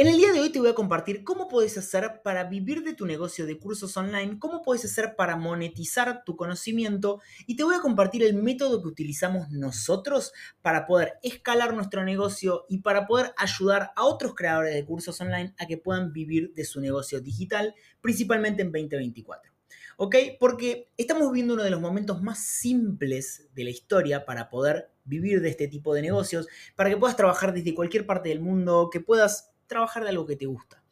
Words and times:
En 0.00 0.06
el 0.06 0.16
día 0.16 0.32
de 0.32 0.38
hoy 0.38 0.50
te 0.50 0.60
voy 0.60 0.68
a 0.68 0.76
compartir 0.76 1.24
cómo 1.24 1.48
puedes 1.48 1.76
hacer 1.76 2.20
para 2.22 2.44
vivir 2.44 2.84
de 2.84 2.94
tu 2.94 3.04
negocio 3.04 3.46
de 3.46 3.58
cursos 3.58 3.96
online, 3.96 4.38
cómo 4.38 4.62
puedes 4.62 4.84
hacer 4.84 5.16
para 5.16 5.34
monetizar 5.34 6.22
tu 6.22 6.36
conocimiento 6.36 7.20
y 7.48 7.56
te 7.56 7.64
voy 7.64 7.74
a 7.74 7.80
compartir 7.80 8.22
el 8.22 8.34
método 8.34 8.80
que 8.80 8.86
utilizamos 8.86 9.50
nosotros 9.50 10.32
para 10.62 10.86
poder 10.86 11.14
escalar 11.24 11.74
nuestro 11.74 12.04
negocio 12.04 12.64
y 12.68 12.78
para 12.78 13.08
poder 13.08 13.32
ayudar 13.36 13.90
a 13.96 14.04
otros 14.04 14.36
creadores 14.36 14.72
de 14.72 14.84
cursos 14.84 15.20
online 15.20 15.52
a 15.58 15.66
que 15.66 15.78
puedan 15.78 16.12
vivir 16.12 16.54
de 16.54 16.64
su 16.64 16.80
negocio 16.80 17.20
digital, 17.20 17.74
principalmente 18.00 18.62
en 18.62 18.70
2024. 18.70 19.50
¿Ok? 19.96 20.14
Porque 20.38 20.92
estamos 20.96 21.28
viviendo 21.32 21.54
uno 21.54 21.64
de 21.64 21.70
los 21.70 21.80
momentos 21.80 22.22
más 22.22 22.38
simples 22.38 23.48
de 23.52 23.64
la 23.64 23.70
historia 23.70 24.24
para 24.24 24.48
poder 24.48 24.92
vivir 25.02 25.40
de 25.40 25.48
este 25.48 25.66
tipo 25.66 25.92
de 25.92 26.02
negocios, 26.02 26.46
para 26.76 26.88
que 26.88 26.96
puedas 26.96 27.16
trabajar 27.16 27.52
desde 27.52 27.74
cualquier 27.74 28.06
parte 28.06 28.28
del 28.28 28.38
mundo, 28.38 28.90
que 28.92 29.00
puedas 29.00 29.50
trabajar 29.68 30.02
de 30.02 30.10
algo 30.10 30.26
que 30.26 30.36
te 30.36 30.46
gusta. 30.46 30.82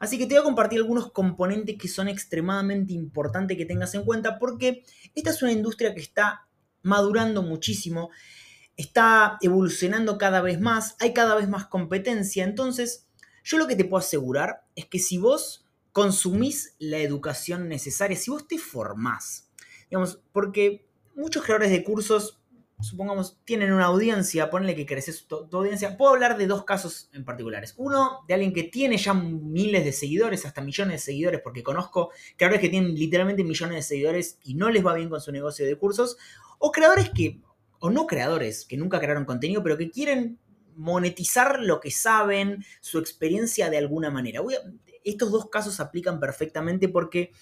Así 0.00 0.18
que 0.18 0.26
te 0.26 0.34
voy 0.34 0.40
a 0.40 0.44
compartir 0.44 0.80
algunos 0.80 1.12
componentes 1.12 1.76
que 1.78 1.88
son 1.88 2.08
extremadamente 2.08 2.92
importantes 2.92 3.56
que 3.56 3.64
tengas 3.64 3.94
en 3.94 4.04
cuenta 4.04 4.38
porque 4.38 4.84
esta 5.14 5.30
es 5.30 5.42
una 5.42 5.52
industria 5.52 5.94
que 5.94 6.00
está 6.00 6.46
madurando 6.82 7.42
muchísimo, 7.42 8.10
está 8.76 9.38
evolucionando 9.40 10.18
cada 10.18 10.40
vez 10.40 10.60
más, 10.60 10.96
hay 10.98 11.14
cada 11.14 11.34
vez 11.34 11.48
más 11.48 11.66
competencia, 11.66 12.44
entonces 12.44 13.06
yo 13.44 13.58
lo 13.58 13.66
que 13.66 13.76
te 13.76 13.84
puedo 13.84 14.00
asegurar 14.00 14.64
es 14.74 14.86
que 14.86 14.98
si 14.98 15.18
vos 15.18 15.64
consumís 15.92 16.74
la 16.78 16.98
educación 16.98 17.68
necesaria, 17.68 18.16
si 18.16 18.30
vos 18.30 18.48
te 18.48 18.58
formás, 18.58 19.48
digamos, 19.88 20.20
porque 20.32 20.86
muchos 21.14 21.44
creadores 21.44 21.70
de 21.70 21.84
cursos 21.84 22.40
supongamos, 22.84 23.38
tienen 23.44 23.72
una 23.72 23.86
audiencia, 23.86 24.50
ponle 24.50 24.74
que 24.74 24.86
creces 24.86 25.26
tu, 25.26 25.48
audiencia. 25.52 25.96
Puedo 25.96 26.12
hablar 26.12 26.36
de 26.36 26.46
dos 26.46 26.64
casos 26.64 27.08
en 27.12 27.24
particulares. 27.24 27.74
Uno, 27.76 28.20
de 28.28 28.34
alguien 28.34 28.52
que 28.52 28.64
tiene 28.64 28.96
ya 28.96 29.14
miles 29.14 29.84
de 29.84 29.92
seguidores, 29.92 30.46
hasta 30.46 30.60
millones 30.60 30.94
de 30.94 30.98
seguidores, 30.98 31.40
porque 31.42 31.62
conozco 31.62 32.10
creadores 32.36 32.60
que 32.60 32.68
tienen 32.68 32.94
literalmente 32.94 33.44
millones 33.44 33.76
de 33.76 33.82
seguidores 33.82 34.38
y 34.44 34.54
no 34.54 34.70
les 34.70 34.84
va 34.84 34.94
bien 34.94 35.08
con 35.08 35.20
su 35.20 35.32
negocio 35.32 35.66
de 35.66 35.76
cursos. 35.76 36.16
O 36.58 36.70
creadores 36.70 37.10
que, 37.10 37.40
o 37.80 37.90
no 37.90 38.06
creadores, 38.06 38.64
que 38.64 38.76
nunca 38.76 39.00
crearon 39.00 39.24
contenido, 39.24 39.62
pero 39.62 39.76
que 39.76 39.90
quieren 39.90 40.38
monetizar 40.76 41.60
lo 41.60 41.80
que 41.80 41.90
saben, 41.90 42.64
su 42.80 42.98
experiencia 42.98 43.70
de 43.70 43.78
alguna 43.78 44.10
manera. 44.10 44.40
estos 45.04 45.30
dos 45.30 45.48
casos 45.48 45.80
aplican 45.80 46.18
perfectamente 46.20 46.88
porque 46.88 47.32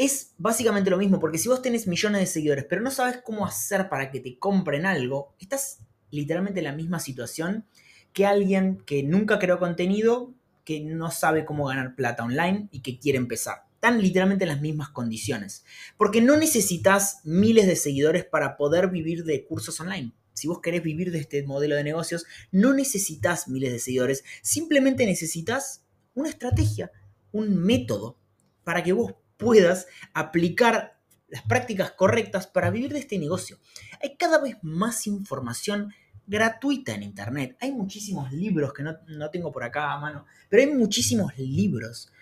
es 0.00 0.32
básicamente 0.38 0.88
lo 0.88 0.96
mismo, 0.96 1.20
porque 1.20 1.36
si 1.36 1.50
vos 1.50 1.60
tenés 1.60 1.86
millones 1.86 2.22
de 2.22 2.26
seguidores, 2.26 2.64
pero 2.64 2.80
no 2.80 2.90
sabes 2.90 3.18
cómo 3.22 3.44
hacer 3.44 3.90
para 3.90 4.10
que 4.10 4.18
te 4.18 4.38
compren 4.38 4.86
algo, 4.86 5.34
estás 5.38 5.80
literalmente 6.10 6.60
en 6.60 6.64
la 6.64 6.72
misma 6.72 7.00
situación 7.00 7.66
que 8.14 8.24
alguien 8.24 8.82
que 8.86 9.02
nunca 9.02 9.38
creó 9.38 9.58
contenido, 9.58 10.32
que 10.64 10.80
no 10.80 11.10
sabe 11.10 11.44
cómo 11.44 11.66
ganar 11.66 11.96
plata 11.96 12.24
online 12.24 12.70
y 12.72 12.80
que 12.80 12.98
quiere 12.98 13.18
empezar. 13.18 13.66
Están 13.74 14.00
literalmente 14.00 14.44
en 14.44 14.48
las 14.48 14.62
mismas 14.62 14.88
condiciones. 14.88 15.66
Porque 15.98 16.22
no 16.22 16.38
necesitas 16.38 17.20
miles 17.24 17.66
de 17.66 17.76
seguidores 17.76 18.24
para 18.24 18.56
poder 18.56 18.88
vivir 18.88 19.24
de 19.24 19.44
cursos 19.44 19.78
online. 19.80 20.14
Si 20.32 20.48
vos 20.48 20.62
querés 20.62 20.82
vivir 20.82 21.12
de 21.12 21.18
este 21.18 21.42
modelo 21.42 21.76
de 21.76 21.84
negocios, 21.84 22.24
no 22.52 22.72
necesitas 22.72 23.48
miles 23.48 23.70
de 23.70 23.78
seguidores. 23.78 24.24
Simplemente 24.40 25.04
necesitas 25.04 25.84
una 26.14 26.30
estrategia, 26.30 26.90
un 27.32 27.54
método 27.54 28.16
para 28.64 28.82
que 28.82 28.94
vos 28.94 29.14
puedas 29.40 29.86
aplicar 30.14 31.00
las 31.28 31.42
prácticas 31.42 31.92
correctas 31.92 32.46
para 32.46 32.70
vivir 32.70 32.92
de 32.92 32.98
este 32.98 33.18
negocio. 33.18 33.58
Hay 34.02 34.16
cada 34.16 34.38
vez 34.38 34.56
más 34.62 35.06
información 35.06 35.92
gratuita 36.26 36.94
en 36.94 37.02
Internet. 37.02 37.56
Hay 37.60 37.72
muchísimos 37.72 38.32
libros 38.32 38.72
que 38.72 38.82
no, 38.82 39.30
tengo 39.30 39.50
por 39.50 39.64
acá 39.64 39.92
a 39.92 39.98
mano, 39.98 40.26
pero 40.48 40.62
hay 40.62 40.72
muchísimos 40.72 41.36
libros 41.38 42.12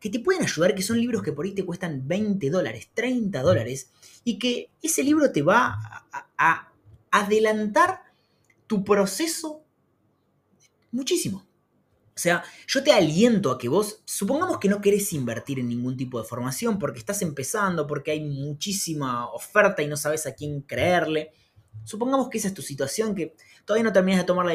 que 0.00 0.10
te 0.10 0.20
pueden 0.20 0.42
ayudar, 0.42 0.74
que 0.74 0.82
son 0.82 1.00
libros 1.00 1.22
que 1.22 1.32
por 1.32 1.44
ahí 1.44 1.54
te 1.54 1.64
cuestan 1.64 2.06
20 2.06 2.50
dólares, 2.50 2.90
30 2.94 3.40
dólares, 3.42 3.90
y 4.22 4.38
que 4.38 4.70
ese 4.82 5.02
libro 5.02 5.30
te 5.30 5.42
va 5.42 5.78
a 6.36 6.72
adelantar 7.10 8.00
tu 8.66 8.84
proceso 8.84 9.64
muchísimo. 10.90 11.46
O 12.16 12.20
sea, 12.20 12.44
yo 12.68 12.84
te 12.84 12.92
aliento 12.92 13.50
a 13.50 13.58
que 13.58 13.68
vos, 13.68 14.00
supongamos 14.04 14.58
que 14.58 14.68
no 14.68 14.80
querés 14.80 15.12
invertir 15.12 15.58
en 15.58 15.68
ningún 15.68 15.96
tipo 15.96 16.20
de 16.22 16.28
formación 16.28 16.78
porque 16.78 17.00
estás 17.00 17.22
empezando, 17.22 17.88
porque 17.88 18.12
hay 18.12 18.20
muchísima 18.20 19.28
oferta 19.32 19.82
y 19.82 19.88
no 19.88 19.96
sabes 19.96 20.24
a 20.26 20.34
quién 20.34 20.60
creerle. 20.60 21.32
Supongamos 21.82 22.30
que 22.30 22.38
esa 22.38 22.48
es 22.48 22.54
tu 22.54 22.62
situación, 22.62 23.16
que 23.16 23.34
todavía 23.64 23.82
no 23.82 23.92
terminas 23.92 24.20
de 24.20 24.26
tomar 24.26 24.46
la, 24.46 24.52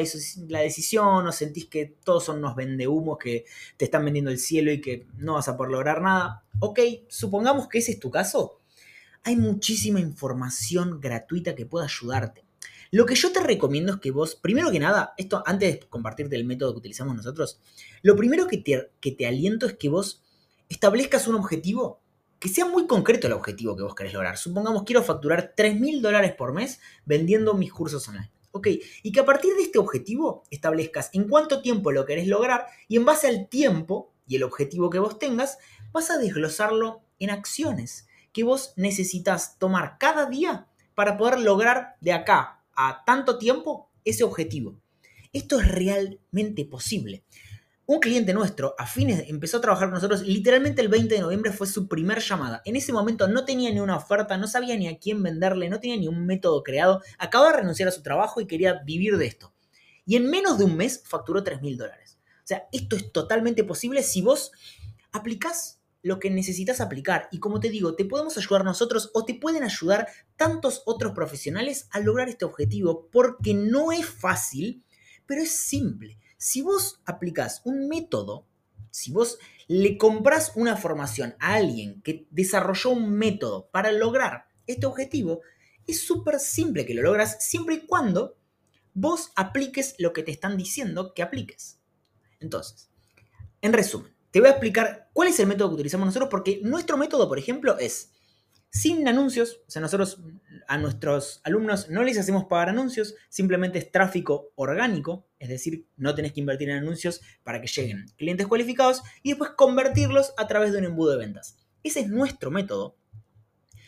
decisión 0.60 1.26
o 1.26 1.32
sentís 1.32 1.66
que 1.66 1.84
todos 2.02 2.24
son 2.24 2.38
unos 2.38 2.56
vendehumos 2.56 3.18
que 3.18 3.44
te 3.76 3.84
están 3.84 4.06
vendiendo 4.06 4.30
el 4.30 4.38
cielo 4.38 4.72
y 4.72 4.80
que 4.80 5.06
no 5.18 5.34
vas 5.34 5.48
a 5.48 5.56
poder 5.58 5.72
lograr 5.72 6.00
nada. 6.00 6.44
Ok, 6.60 6.80
supongamos 7.08 7.68
que 7.68 7.78
ese 7.78 7.92
es 7.92 8.00
tu 8.00 8.10
caso. 8.10 8.58
Hay 9.22 9.36
muchísima 9.36 10.00
información 10.00 10.98
gratuita 10.98 11.54
que 11.54 11.66
pueda 11.66 11.84
ayudarte. 11.84 12.42
Lo 12.92 13.06
que 13.06 13.14
yo 13.14 13.30
te 13.30 13.40
recomiendo 13.40 13.92
es 13.92 14.00
que 14.00 14.10
vos, 14.10 14.34
primero 14.34 14.72
que 14.72 14.80
nada, 14.80 15.14
esto 15.16 15.44
antes 15.46 15.74
de 15.74 15.88
compartirte 15.88 16.34
el 16.34 16.44
método 16.44 16.72
que 16.72 16.78
utilizamos 16.78 17.14
nosotros, 17.14 17.60
lo 18.02 18.16
primero 18.16 18.48
que 18.48 18.58
te, 18.58 18.90
que 19.00 19.12
te 19.12 19.28
aliento 19.28 19.66
es 19.66 19.74
que 19.74 19.88
vos 19.88 20.24
establezcas 20.68 21.28
un 21.28 21.36
objetivo 21.36 22.00
que 22.40 22.48
sea 22.48 22.64
muy 22.64 22.88
concreto 22.88 23.28
el 23.28 23.34
objetivo 23.34 23.76
que 23.76 23.84
vos 23.84 23.94
querés 23.94 24.12
lograr. 24.12 24.38
Supongamos 24.38 24.82
quiero 24.82 25.04
facturar 25.04 25.52
3 25.56 25.78
mil 25.78 26.02
dólares 26.02 26.32
por 26.32 26.52
mes 26.52 26.80
vendiendo 27.04 27.54
mis 27.54 27.72
cursos 27.72 28.08
online. 28.08 28.32
Ok, 28.50 28.66
y 29.04 29.12
que 29.12 29.20
a 29.20 29.24
partir 29.24 29.54
de 29.54 29.62
este 29.62 29.78
objetivo 29.78 30.42
establezcas 30.50 31.10
en 31.12 31.28
cuánto 31.28 31.62
tiempo 31.62 31.92
lo 31.92 32.04
querés 32.04 32.26
lograr 32.26 32.66
y 32.88 32.96
en 32.96 33.04
base 33.04 33.28
al 33.28 33.48
tiempo 33.48 34.12
y 34.26 34.34
el 34.34 34.42
objetivo 34.42 34.90
que 34.90 34.98
vos 34.98 35.20
tengas, 35.20 35.58
vas 35.92 36.10
a 36.10 36.18
desglosarlo 36.18 37.02
en 37.20 37.30
acciones 37.30 38.08
que 38.32 38.42
vos 38.42 38.72
necesitas 38.74 39.58
tomar 39.58 39.98
cada 39.98 40.26
día 40.26 40.66
para 40.96 41.16
poder 41.16 41.38
lograr 41.38 41.96
de 42.00 42.12
acá 42.12 42.59
a 42.76 43.02
tanto 43.04 43.38
tiempo 43.38 43.90
ese 44.04 44.24
objetivo. 44.24 44.80
Esto 45.32 45.60
es 45.60 45.68
realmente 45.68 46.64
posible. 46.64 47.24
Un 47.86 47.98
cliente 47.98 48.32
nuestro 48.32 48.76
a 48.78 48.86
fines 48.86 49.24
empezó 49.28 49.56
a 49.56 49.60
trabajar 49.60 49.88
con 49.88 49.94
nosotros, 49.94 50.22
literalmente 50.22 50.80
el 50.80 50.86
20 50.86 51.12
de 51.12 51.20
noviembre 51.20 51.50
fue 51.50 51.66
su 51.66 51.88
primer 51.88 52.20
llamada. 52.20 52.62
En 52.64 52.76
ese 52.76 52.92
momento 52.92 53.26
no 53.26 53.44
tenía 53.44 53.72
ni 53.72 53.80
una 53.80 53.96
oferta, 53.96 54.36
no 54.36 54.46
sabía 54.46 54.76
ni 54.76 54.86
a 54.86 54.98
quién 54.98 55.24
venderle, 55.24 55.68
no 55.68 55.80
tenía 55.80 55.96
ni 55.96 56.06
un 56.06 56.24
método 56.24 56.62
creado, 56.62 57.02
acaba 57.18 57.50
de 57.50 57.56
renunciar 57.58 57.88
a 57.88 57.92
su 57.92 58.02
trabajo 58.02 58.40
y 58.40 58.46
quería 58.46 58.74
vivir 58.84 59.16
de 59.16 59.26
esto. 59.26 59.52
Y 60.06 60.14
en 60.14 60.30
menos 60.30 60.56
de 60.56 60.66
un 60.66 60.76
mes 60.76 61.02
facturó 61.04 61.42
3 61.42 61.62
mil 61.62 61.76
dólares. 61.76 62.18
O 62.44 62.46
sea, 62.46 62.68
esto 62.70 62.94
es 62.94 63.10
totalmente 63.10 63.64
posible 63.64 64.04
si 64.04 64.22
vos 64.22 64.52
aplicás 65.10 65.79
lo 66.02 66.18
que 66.18 66.30
necesitas 66.30 66.80
aplicar. 66.80 67.28
Y 67.30 67.38
como 67.38 67.60
te 67.60 67.70
digo, 67.70 67.94
te 67.94 68.04
podemos 68.04 68.36
ayudar 68.38 68.64
nosotros 68.64 69.10
o 69.14 69.24
te 69.24 69.34
pueden 69.34 69.62
ayudar 69.62 70.08
tantos 70.36 70.82
otros 70.86 71.12
profesionales 71.12 71.88
a 71.90 72.00
lograr 72.00 72.28
este 72.28 72.44
objetivo 72.44 73.08
porque 73.10 73.54
no 73.54 73.92
es 73.92 74.06
fácil, 74.06 74.84
pero 75.26 75.42
es 75.42 75.52
simple. 75.52 76.18
Si 76.38 76.62
vos 76.62 77.00
aplicás 77.04 77.62
un 77.64 77.88
método, 77.88 78.46
si 78.90 79.12
vos 79.12 79.38
le 79.68 79.98
compras 79.98 80.52
una 80.56 80.76
formación 80.76 81.34
a 81.38 81.54
alguien 81.54 82.00
que 82.02 82.26
desarrolló 82.30 82.90
un 82.90 83.12
método 83.12 83.68
para 83.70 83.92
lograr 83.92 84.46
este 84.66 84.86
objetivo, 84.86 85.42
es 85.86 86.04
súper 86.04 86.40
simple 86.40 86.86
que 86.86 86.94
lo 86.94 87.02
logras 87.02 87.44
siempre 87.44 87.76
y 87.76 87.86
cuando 87.86 88.36
vos 88.94 89.30
apliques 89.36 89.94
lo 89.98 90.12
que 90.12 90.22
te 90.22 90.32
están 90.32 90.56
diciendo 90.56 91.14
que 91.14 91.22
apliques. 91.22 91.78
Entonces, 92.40 92.90
en 93.60 93.72
resumen, 93.72 94.12
te 94.30 94.40
voy 94.40 94.48
a 94.48 94.52
explicar 94.52 95.08
cuál 95.12 95.28
es 95.28 95.40
el 95.40 95.46
método 95.46 95.68
que 95.68 95.74
utilizamos 95.74 96.06
nosotros, 96.06 96.30
porque 96.30 96.60
nuestro 96.62 96.96
método, 96.96 97.28
por 97.28 97.38
ejemplo, 97.38 97.78
es 97.78 98.12
sin 98.70 99.08
anuncios, 99.08 99.60
o 99.66 99.70
sea, 99.70 99.82
nosotros 99.82 100.20
a 100.68 100.78
nuestros 100.78 101.40
alumnos 101.42 101.90
no 101.90 102.04
les 102.04 102.16
hacemos 102.18 102.44
pagar 102.44 102.68
anuncios, 102.68 103.16
simplemente 103.28 103.80
es 103.80 103.90
tráfico 103.90 104.52
orgánico, 104.54 105.26
es 105.40 105.48
decir, 105.48 105.86
no 105.96 106.14
tenés 106.14 106.32
que 106.32 106.40
invertir 106.40 106.70
en 106.70 106.76
anuncios 106.76 107.20
para 107.42 107.60
que 107.60 107.66
lleguen 107.66 108.06
clientes 108.16 108.46
cualificados 108.46 109.02
y 109.24 109.30
después 109.30 109.50
convertirlos 109.56 110.32
a 110.36 110.46
través 110.46 110.72
de 110.72 110.78
un 110.78 110.84
embudo 110.84 111.10
de 111.10 111.18
ventas. 111.18 111.58
Ese 111.82 112.00
es 112.00 112.08
nuestro 112.08 112.52
método. 112.52 112.96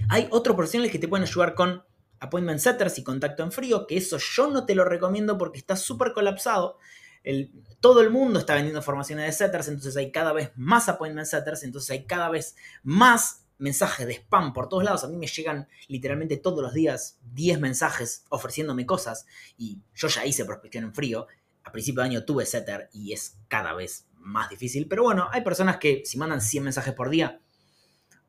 Hay 0.09 0.27
otros 0.31 0.57
profesionales 0.57 0.91
que 0.91 0.99
te 0.99 1.07
pueden 1.07 1.29
ayudar 1.29 1.55
con 1.55 1.85
appointment 2.19 2.59
setters 2.59 2.99
y 2.99 3.05
contacto 3.05 3.45
en 3.45 3.53
frío, 3.53 3.87
que 3.87 3.97
eso 3.97 4.19
yo 4.19 4.51
no 4.51 4.67
te 4.67 4.75
lo 4.75 4.85
recomiendo 4.85 5.39
porque 5.39 5.59
está 5.59 5.77
súper 5.77 6.13
colapsado 6.13 6.79
todo 7.81 8.01
el 8.01 8.11
mundo 8.11 8.39
está 8.39 8.55
vendiendo 8.55 8.83
formaciones 8.83 9.27
de 9.27 9.33
setters, 9.33 9.69
entonces 9.69 9.97
hay 9.97 10.11
cada 10.11 10.33
vez 10.33 10.51
más 10.57 10.89
appointment 10.89 11.27
setters, 11.27 11.63
entonces 11.63 11.91
hay 11.91 12.05
cada 12.05 12.29
vez 12.29 12.57
más 12.83 13.45
mensajes 13.59 14.07
de 14.07 14.15
spam 14.15 14.53
por 14.53 14.69
todos 14.69 14.85
lados. 14.85 15.05
A 15.05 15.09
mí 15.09 15.17
me 15.17 15.27
llegan 15.27 15.69
literalmente 15.87 16.37
todos 16.37 16.63
los 16.63 16.75
días 16.75 17.19
10 17.33 17.61
mensajes 17.61 18.25
ofreciéndome 18.29 18.87
cosas 18.87 19.27
y 19.57 19.81
yo 19.95 20.09
ya 20.09 20.27
hice 20.27 20.45
prospección 20.45 20.85
en 20.85 20.95
frío. 20.95 21.27
A 21.65 21.71
principio 21.71 22.03
de 22.03 22.09
año 22.09 22.25
tuve 22.25 22.45
setter 22.45 22.91
y 22.93 23.13
es 23.13 23.39
cada 23.47 23.73
vez 23.73 24.09
más 24.15 24.51
difícil, 24.51 24.89
pero 24.89 25.05
bueno, 25.05 25.29
hay 25.31 25.43
personas 25.43 25.77
que 25.77 26.03
si 26.05 26.19
mandan 26.19 26.41
100 26.41 26.65
mensajes 26.65 26.95
por 26.95 27.09
día, 27.09 27.41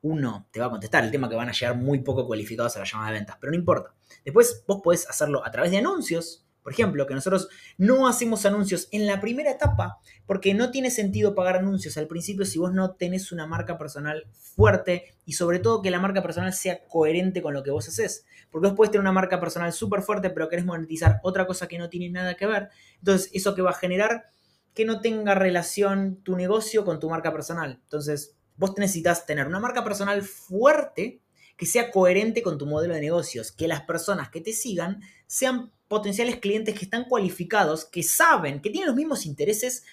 uno 0.04 0.48
te 0.51 0.60
va 0.60 0.68
a 0.68 0.69
contestar. 0.69 1.04
El 1.04 1.12
tema 1.12 1.30
que 1.30 1.36
van 1.36 1.50
a 1.50 1.54
llegar 1.54 1.75
muy 1.75 2.00
poco 2.00 2.28
cualificados 2.28 2.75
a 2.75 2.80
la 2.80 2.86
llamada 2.86 3.12
de 3.12 3.18
ventas, 3.18 3.38
pero 3.39 3.51
no 3.51 3.57
importa. 3.57 3.94
Después 4.24 4.63
vos 4.68 4.81
podés 4.84 5.10
hacerlo 5.10 5.46
a 5.46 5.51
través 5.51 5.72
de 5.72 5.78
anuncios, 5.78 6.46
Por 6.63 6.74
ejemplo, 6.74 7.06
que 7.06 7.13
nosotros 7.13 7.50
no 7.77 8.07
hacemos 8.07 8.45
anuncios 8.45 8.88
en 8.92 9.06
la 9.06 9.19
primera 9.19 9.51
etapa 9.51 10.00
porque 10.25 10.54
no 10.54 10.71
tiene 10.71 10.89
sentido 10.89 11.36
pagar 11.36 11.57
anuncios 11.57 11.98
al 11.98 12.07
principio 12.07 12.45
si 12.45 12.57
vos 12.57 12.74
no 12.74 12.92
tenés 12.92 13.31
una 13.31 13.45
marca 13.45 13.77
personal 13.77 14.25
fuerte 14.33 15.13
y 15.25 15.33
sobre 15.33 15.60
todo 15.60 15.81
que 15.81 15.92
la 15.92 16.00
marca 16.00 16.21
personal 16.21 16.54
sea 16.54 16.86
coherente 16.88 17.42
con 17.42 17.54
lo 17.54 17.63
que 17.63 17.71
vos 17.71 17.88
haces. 17.89 18.25
Porque 18.50 18.69
vos 18.69 18.77
puedes 18.77 18.92
tener 18.92 19.01
una 19.01 19.12
marca 19.12 19.39
personal 19.39 19.74
súper 19.74 20.01
fuerte 20.01 20.30
pero 20.30 20.48
querés 20.48 20.65
monetizar 20.65 21.19
otra 21.24 21.45
cosa 21.45 21.68
que 21.68 21.77
no 21.77 21.89
tiene 21.89 22.10
nada 22.10 22.36
que 22.36 22.48
ver. 22.48 22.69
Entonces, 23.00 23.30
eso 23.33 23.56
que 23.56 23.62
va 23.62 23.71
a 23.71 23.75
generar 23.75 24.27
que 24.74 24.86
no 24.86 25.01
tenga 25.01 25.36
relación 25.36 26.21
tu 26.24 26.36
negocio 26.36 26.86
con 26.86 27.00
tu 27.00 27.10
marca 27.10 27.31
personal. 27.31 27.80
Entonces, 27.83 28.36
vos 28.56 28.74
necesitas 28.77 29.25
tener 29.25 29.48
una 29.48 29.60
marca 29.60 29.83
personal 29.83 30.21
fuerte 30.24 31.21
que 31.57 31.65
sea 31.65 31.92
coherente 31.92 32.42
con 32.42 32.57
tu 32.57 32.65
modelo 32.65 32.94
de 32.94 33.01
negocios, 33.01 33.51
que 33.51 33.68
las 33.68 33.81
personas 33.81 34.30
que 34.30 34.42
te 34.42 34.54
sigan 34.54 35.01
sean 35.27 35.71
potenciales 35.94 36.38
clientes 36.38 36.74
que 36.74 36.86
están 36.86 37.04
cualificados, 37.04 37.86
que 37.86 38.01
saben, 38.01 38.63
que 38.63 38.72
tienen 38.72 38.88
los 38.88 38.95
mismos 38.95 39.28
intereses 39.28 39.84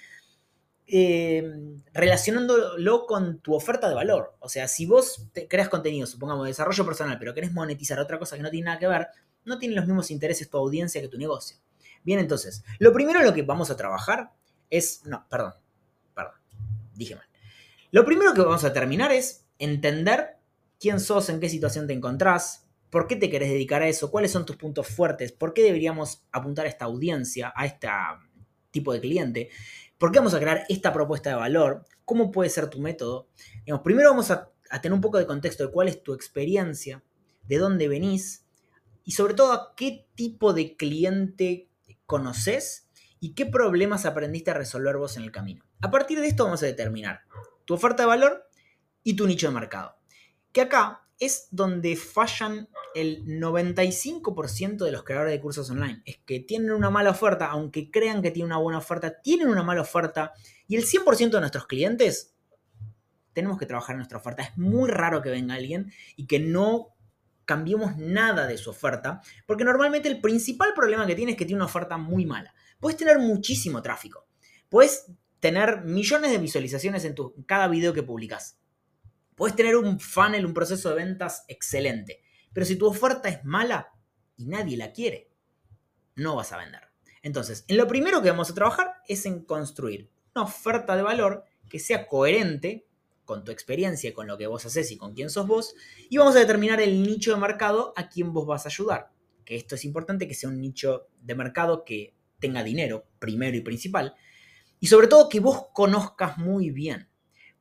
eh, 0.87 1.44
relacionándolo 1.93 3.05
con 3.05 3.41
tu 3.41 3.52
oferta 3.52 3.87
de 3.87 3.94
valor. 3.94 4.35
O 4.38 4.49
sea, 4.49 4.67
si 4.67 4.87
vos 4.87 5.29
creas 5.50 5.69
contenido, 5.69 6.06
supongamos, 6.06 6.47
de 6.47 6.52
desarrollo 6.52 6.87
personal, 6.87 7.19
pero 7.19 7.35
querés 7.35 7.52
monetizar 7.52 8.00
otra 8.00 8.19
cosa 8.19 8.35
que 8.35 8.43
no 8.43 8.49
tiene 8.49 8.64
nada 8.64 8.79
que 8.79 8.87
ver, 8.87 9.08
no 9.44 9.58
tiene 9.58 9.75
los 9.75 9.85
mismos 9.85 10.11
intereses 10.11 10.49
tu 10.49 10.56
audiencia 10.56 11.02
que 11.02 11.08
tu 11.08 11.19
negocio. 11.19 11.58
Bien, 12.03 12.19
entonces, 12.19 12.64
lo 12.79 12.94
primero 12.94 13.20
en 13.20 13.26
lo 13.26 13.35
que 13.35 13.43
vamos 13.43 13.70
a 13.70 13.76
trabajar 13.76 14.31
es, 14.70 15.05
no, 15.05 15.26
perdón, 15.29 15.53
perdón, 16.14 16.37
dije 16.94 17.14
mal. 17.14 17.26
Lo 17.91 18.06
primero 18.06 18.32
que 18.32 18.41
vamos 18.41 18.64
a 18.64 18.73
terminar 18.73 19.12
es 19.12 19.44
entender 19.58 20.38
quién 20.81 20.99
sos, 20.99 21.29
en 21.29 21.41
qué 21.41 21.50
situación 21.50 21.87
te 21.87 21.93
encontrás, 21.93 22.69
por 22.91 23.07
qué 23.07 23.17
te 23.17 23.31
querés 23.31 23.51
dedicar 23.51 23.83
a 23.83 23.89
eso, 23.89 24.11
cuáles 24.11 24.33
son 24.33 24.45
tus 24.45 24.57
puntos 24.57 24.89
fuertes, 24.89 25.33
por 25.33 25.55
qué 25.55 25.63
deberíamos 25.63 26.25
apuntar 26.33 26.67
a 26.67 26.69
esta 26.69 26.85
audiencia, 26.85 27.53
a 27.57 27.67
este 27.67 27.89
tipo 28.71 28.93
de 28.93 29.01
cliente, 29.01 29.51
por 29.97 30.13
qué 30.13 30.19
vamos 30.19 30.35
a 30.35 30.41
crear 30.41 30.65
esta 30.69 30.93
propuesta 30.93 31.31
de 31.31 31.37
valor, 31.37 31.85
cómo 32.05 32.31
puede 32.31 32.51
ser 32.51 32.69
tu 32.69 32.81
método. 32.81 33.29
primero 33.85 34.11
vamos 34.11 34.31
a, 34.31 34.51
a 34.71 34.81
tener 34.81 34.95
un 34.95 35.01
poco 35.01 35.19
de 35.19 35.27
contexto 35.27 35.67
de 35.67 35.73
cuál 35.73 35.89
es 35.89 36.03
tu 36.03 36.15
experiencia, 36.15 37.03
de 37.47 37.59
dónde 37.59 37.89
venís 37.89 38.45
y 39.05 39.13
sobre 39.13 39.35
todo 39.35 39.53
a 39.53 39.75
qué 39.77 40.07
tipo 40.15 40.53
de 40.53 40.77
cliente 40.77 41.69
conoces 42.07 42.89
y 43.21 43.35
qué 43.35 43.47
problemas 43.47 44.07
aprendiste 44.07 44.51
a 44.51 44.55
resolver 44.55 44.97
vos 44.97 45.17
en 45.17 45.23
el 45.23 45.31
camino. 45.31 45.65
A 45.81 45.91
partir 45.91 46.21
de 46.21 46.27
esto 46.27 46.45
vamos 46.45 46.63
a 46.63 46.67
determinar 46.67 47.23
tu 47.65 47.75
oferta 47.75 48.03
de 48.03 48.09
valor 48.09 48.49
y 49.03 49.15
tu 49.15 49.27
nicho 49.27 49.49
de 49.49 49.55
mercado. 49.55 49.97
Que 50.53 50.63
acá 50.63 51.07
es 51.20 51.49
donde 51.50 51.96
fallan 51.96 52.69
el 52.94 53.25
95% 53.25 54.84
de 54.84 54.90
los 54.90 55.05
creadores 55.05 55.32
de 55.32 55.40
cursos 55.40 55.70
online. 55.70 56.02
Es 56.06 56.19
que 56.25 56.40
tienen 56.40 56.72
una 56.72 56.90
mala 56.90 57.11
oferta, 57.11 57.46
aunque 57.46 57.90
crean 57.90 58.22
que 58.22 58.31
tienen 58.31 58.52
una 58.52 58.58
buena 58.58 58.78
oferta, 58.78 59.20
tienen 59.20 59.49
una 59.49 59.62
mala 59.62 59.82
oferta. 59.82 60.32
Y 60.67 60.76
el 60.76 60.84
100% 60.84 61.31
de 61.31 61.40
nuestros 61.40 61.67
clientes 61.67 62.34
tenemos 63.32 63.58
que 63.58 63.67
trabajar 63.67 63.94
en 63.94 63.99
nuestra 63.99 64.19
oferta. 64.19 64.43
Es 64.43 64.56
muy 64.56 64.90
raro 64.90 65.22
que 65.22 65.31
venga 65.31 65.55
alguien 65.55 65.93
y 66.17 66.26
que 66.26 66.40
no 66.40 66.96
cambiemos 67.44 67.96
nada 67.96 68.46
de 68.46 68.56
su 68.56 68.70
oferta, 68.70 69.20
porque 69.46 69.64
normalmente 69.64 70.08
el 70.08 70.20
principal 70.20 70.72
problema 70.75 71.06
que 71.06 71.17
tiene 71.17 71.32
es 71.32 71.38
que 71.38 71.44
tiene 71.44 71.58
una 71.58 71.67
oferta 71.67 71.96
muy 71.96 72.25
mala. 72.25 72.55
Puedes 72.78 72.96
tener 72.96 73.19
muchísimo 73.19 73.82
tráfico, 73.82 74.26
puedes 74.69 75.06
tener 75.40 75.82
millones 75.82 76.31
de 76.31 76.38
visualizaciones 76.38 77.05
en 77.05 77.14
tu, 77.14 77.34
cada 77.46 77.67
video 77.67 77.93
que 77.93 78.05
publicas, 78.05 78.61
Puedes 79.41 79.57
tener 79.57 79.75
un 79.75 79.99
funnel, 79.99 80.45
un 80.45 80.53
proceso 80.53 80.91
de 80.91 80.97
ventas 80.97 81.47
excelente, 81.49 82.21
pero 82.53 82.67
si 82.67 82.77
tu 82.77 82.87
oferta 82.87 83.31
es 83.31 83.43
mala 83.43 83.91
y 84.37 84.45
nadie 84.45 84.77
la 84.77 84.93
quiere, 84.93 85.31
no 86.17 86.37
vas 86.37 86.53
a 86.53 86.59
vender. 86.59 86.83
Entonces, 87.23 87.65
en 87.67 87.79
lo 87.79 87.89
primero 87.89 88.21
que 88.21 88.29
vamos 88.29 88.51
a 88.51 88.55
trabajar 88.55 88.97
es 89.09 89.25
en 89.25 89.43
construir 89.47 90.11
una 90.35 90.45
oferta 90.45 90.95
de 90.95 91.01
valor 91.01 91.45
que 91.71 91.79
sea 91.79 92.07
coherente 92.07 92.87
con 93.25 93.43
tu 93.43 93.51
experiencia, 93.51 94.13
con 94.13 94.27
lo 94.27 94.37
que 94.37 94.47
vos 94.47 94.67
haces 94.67 94.91
y 94.91 94.99
con 94.99 95.15
quién 95.15 95.31
sos 95.31 95.47
vos, 95.47 95.75
y 96.11 96.19
vamos 96.19 96.37
a 96.37 96.41
determinar 96.41 96.79
el 96.83 97.03
nicho 97.03 97.33
de 97.33 97.41
mercado 97.41 97.95
a 97.97 98.11
quien 98.11 98.35
vos 98.35 98.47
vas 98.47 98.67
a 98.67 98.69
ayudar. 98.69 99.11
Que 99.47 99.57
esto 99.57 99.75
es 99.75 99.87
importante 99.87 100.29
que 100.29 100.35
sea 100.35 100.51
un 100.51 100.61
nicho 100.61 101.09
de 101.19 101.35
mercado 101.35 101.87
que 101.87 102.15
tenga 102.41 102.63
dinero, 102.63 103.07
primero 103.19 103.57
y 103.57 103.63
principal, 103.63 104.15
y 104.81 104.89
sobre 104.89 105.07
todo 105.07 105.31
que 105.31 105.41
vos 105.41 105.69
conozcas 105.73 106.37
muy 106.37 106.69
bien. 106.69 107.10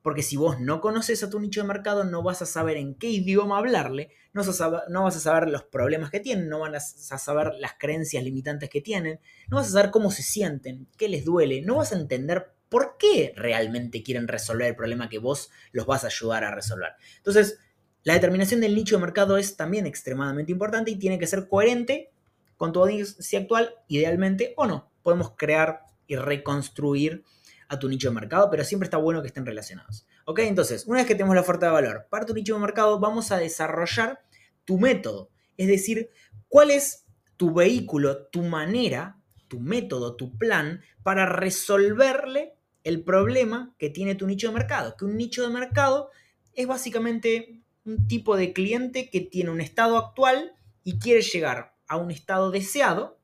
Porque 0.02 0.22
si 0.22 0.36
vos 0.36 0.58
no 0.60 0.80
conoces 0.80 1.22
a 1.22 1.30
tu 1.30 1.40
nicho 1.40 1.60
de 1.60 1.68
mercado, 1.68 2.04
no 2.04 2.22
vas 2.22 2.40
a 2.42 2.46
saber 2.46 2.76
en 2.76 2.94
qué 2.94 3.08
idioma 3.08 3.58
hablarle, 3.58 4.10
no 4.32 4.42
vas 4.42 5.16
a 5.16 5.20
saber, 5.20 5.48
los 5.48 5.64
problemas 5.64 6.10
que 6.10 6.20
tienen, 6.20 6.48
no 6.48 6.60
vas 6.60 7.10
a 7.12 7.18
saber 7.18 7.52
las 7.58 7.74
creencias 7.78 8.24
limitantes 8.24 8.70
que 8.70 8.80
tienen, 8.80 9.20
no 9.48 9.58
vas 9.58 9.68
a 9.68 9.70
saber 9.72 9.90
cómo 9.90 10.10
se 10.10 10.22
sienten, 10.22 10.86
qué 10.96 11.08
les 11.08 11.24
duele, 11.24 11.60
no 11.62 11.76
vas 11.76 11.92
a 11.92 11.98
entender 11.98 12.52
por 12.68 12.96
qué 12.98 13.34
realmente 13.36 14.02
quieren 14.02 14.28
resolver 14.28 14.68
el 14.68 14.76
problema 14.76 15.08
que 15.08 15.18
vos 15.18 15.50
los 15.72 15.86
vas 15.86 16.04
a 16.04 16.06
ayudar 16.06 16.44
a 16.44 16.54
resolver. 16.54 16.92
Entonces, 17.16 17.58
la 18.04 18.14
determinación 18.14 18.60
del 18.60 18.74
nicho 18.74 18.96
de 18.96 19.02
mercado 19.02 19.36
es 19.36 19.56
también 19.56 19.86
extremadamente 19.86 20.52
importante 20.52 20.90
y 20.90 20.96
tiene 20.96 21.18
que 21.18 21.26
ser 21.26 21.48
coherente 21.48 22.10
con 22.56 22.72
tu 22.72 22.80
audiencia 22.80 23.40
actual, 23.40 23.74
idealmente, 23.88 24.54
o 24.56 24.66
no. 24.66 24.90
Podemos 25.02 25.32
crear 25.36 25.82
y 26.06 26.16
reconstruir 26.16 27.24
a 27.70 27.78
tu 27.78 27.88
nicho 27.88 28.08
de 28.08 28.14
mercado, 28.16 28.50
pero 28.50 28.64
siempre 28.64 28.86
está 28.86 28.96
bueno 28.96 29.22
que 29.22 29.28
estén 29.28 29.46
relacionados. 29.46 30.04
¿Ok? 30.26 30.40
Entonces, 30.40 30.86
una 30.86 30.98
vez 30.98 31.06
que 31.06 31.14
tenemos 31.14 31.36
la 31.36 31.40
oferta 31.40 31.66
de 31.66 31.72
valor 31.72 32.08
para 32.10 32.26
tu 32.26 32.34
nicho 32.34 32.54
de 32.54 32.60
mercado, 32.60 32.98
vamos 32.98 33.30
a 33.30 33.38
desarrollar 33.38 34.20
tu 34.64 34.76
método. 34.76 35.30
Es 35.56 35.68
decir, 35.68 36.10
cuál 36.48 36.72
es 36.72 37.06
tu 37.36 37.54
vehículo, 37.54 38.26
tu 38.26 38.42
manera, 38.42 39.18
tu 39.46 39.60
método, 39.60 40.16
tu 40.16 40.36
plan 40.36 40.82
para 41.04 41.26
resolverle 41.26 42.54
el 42.82 43.04
problema 43.04 43.72
que 43.78 43.88
tiene 43.88 44.16
tu 44.16 44.26
nicho 44.26 44.48
de 44.48 44.54
mercado. 44.54 44.96
Que 44.96 45.04
un 45.04 45.16
nicho 45.16 45.42
de 45.42 45.54
mercado 45.54 46.10
es 46.54 46.66
básicamente 46.66 47.62
un 47.84 48.08
tipo 48.08 48.36
de 48.36 48.52
cliente 48.52 49.10
que 49.10 49.20
tiene 49.20 49.50
un 49.50 49.60
estado 49.60 49.96
actual 49.96 50.54
y 50.82 50.98
quiere 50.98 51.22
llegar 51.22 51.76
a 51.86 51.98
un 51.98 52.10
estado 52.10 52.50
deseado 52.50 53.19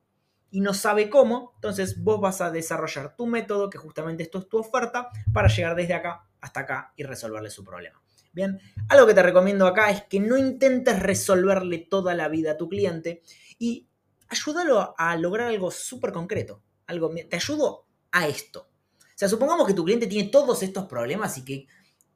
y 0.50 0.60
no 0.60 0.74
sabe 0.74 1.10
cómo, 1.10 1.52
entonces 1.56 2.02
vos 2.02 2.20
vas 2.20 2.40
a 2.40 2.50
desarrollar 2.50 3.16
tu 3.16 3.26
método, 3.26 3.68
que 3.68 3.78
justamente 3.78 4.22
esto 4.22 4.38
es 4.38 4.48
tu 4.48 4.58
oferta, 4.58 5.10
para 5.32 5.48
llegar 5.48 5.74
desde 5.74 5.94
acá 5.94 6.28
hasta 6.40 6.60
acá 6.60 6.92
y 6.96 7.02
resolverle 7.02 7.50
su 7.50 7.64
problema. 7.64 8.00
Bien, 8.32 8.60
algo 8.88 9.06
que 9.06 9.14
te 9.14 9.22
recomiendo 9.22 9.66
acá 9.66 9.90
es 9.90 10.02
que 10.04 10.20
no 10.20 10.36
intentes 10.36 11.00
resolverle 11.00 11.78
toda 11.78 12.14
la 12.14 12.28
vida 12.28 12.52
a 12.52 12.56
tu 12.56 12.68
cliente 12.68 13.22
y 13.58 13.88
ayúdalo 14.28 14.94
a 14.98 15.16
lograr 15.16 15.48
algo 15.48 15.70
súper 15.70 16.12
concreto. 16.12 16.62
Algo, 16.86 17.12
te 17.14 17.36
ayudo 17.36 17.86
a 18.12 18.28
esto. 18.28 18.68
O 19.00 19.18
sea, 19.18 19.28
supongamos 19.28 19.66
que 19.66 19.74
tu 19.74 19.84
cliente 19.84 20.06
tiene 20.06 20.28
todos 20.28 20.62
estos 20.62 20.84
problemas 20.84 21.38
y 21.38 21.44
que, 21.44 21.66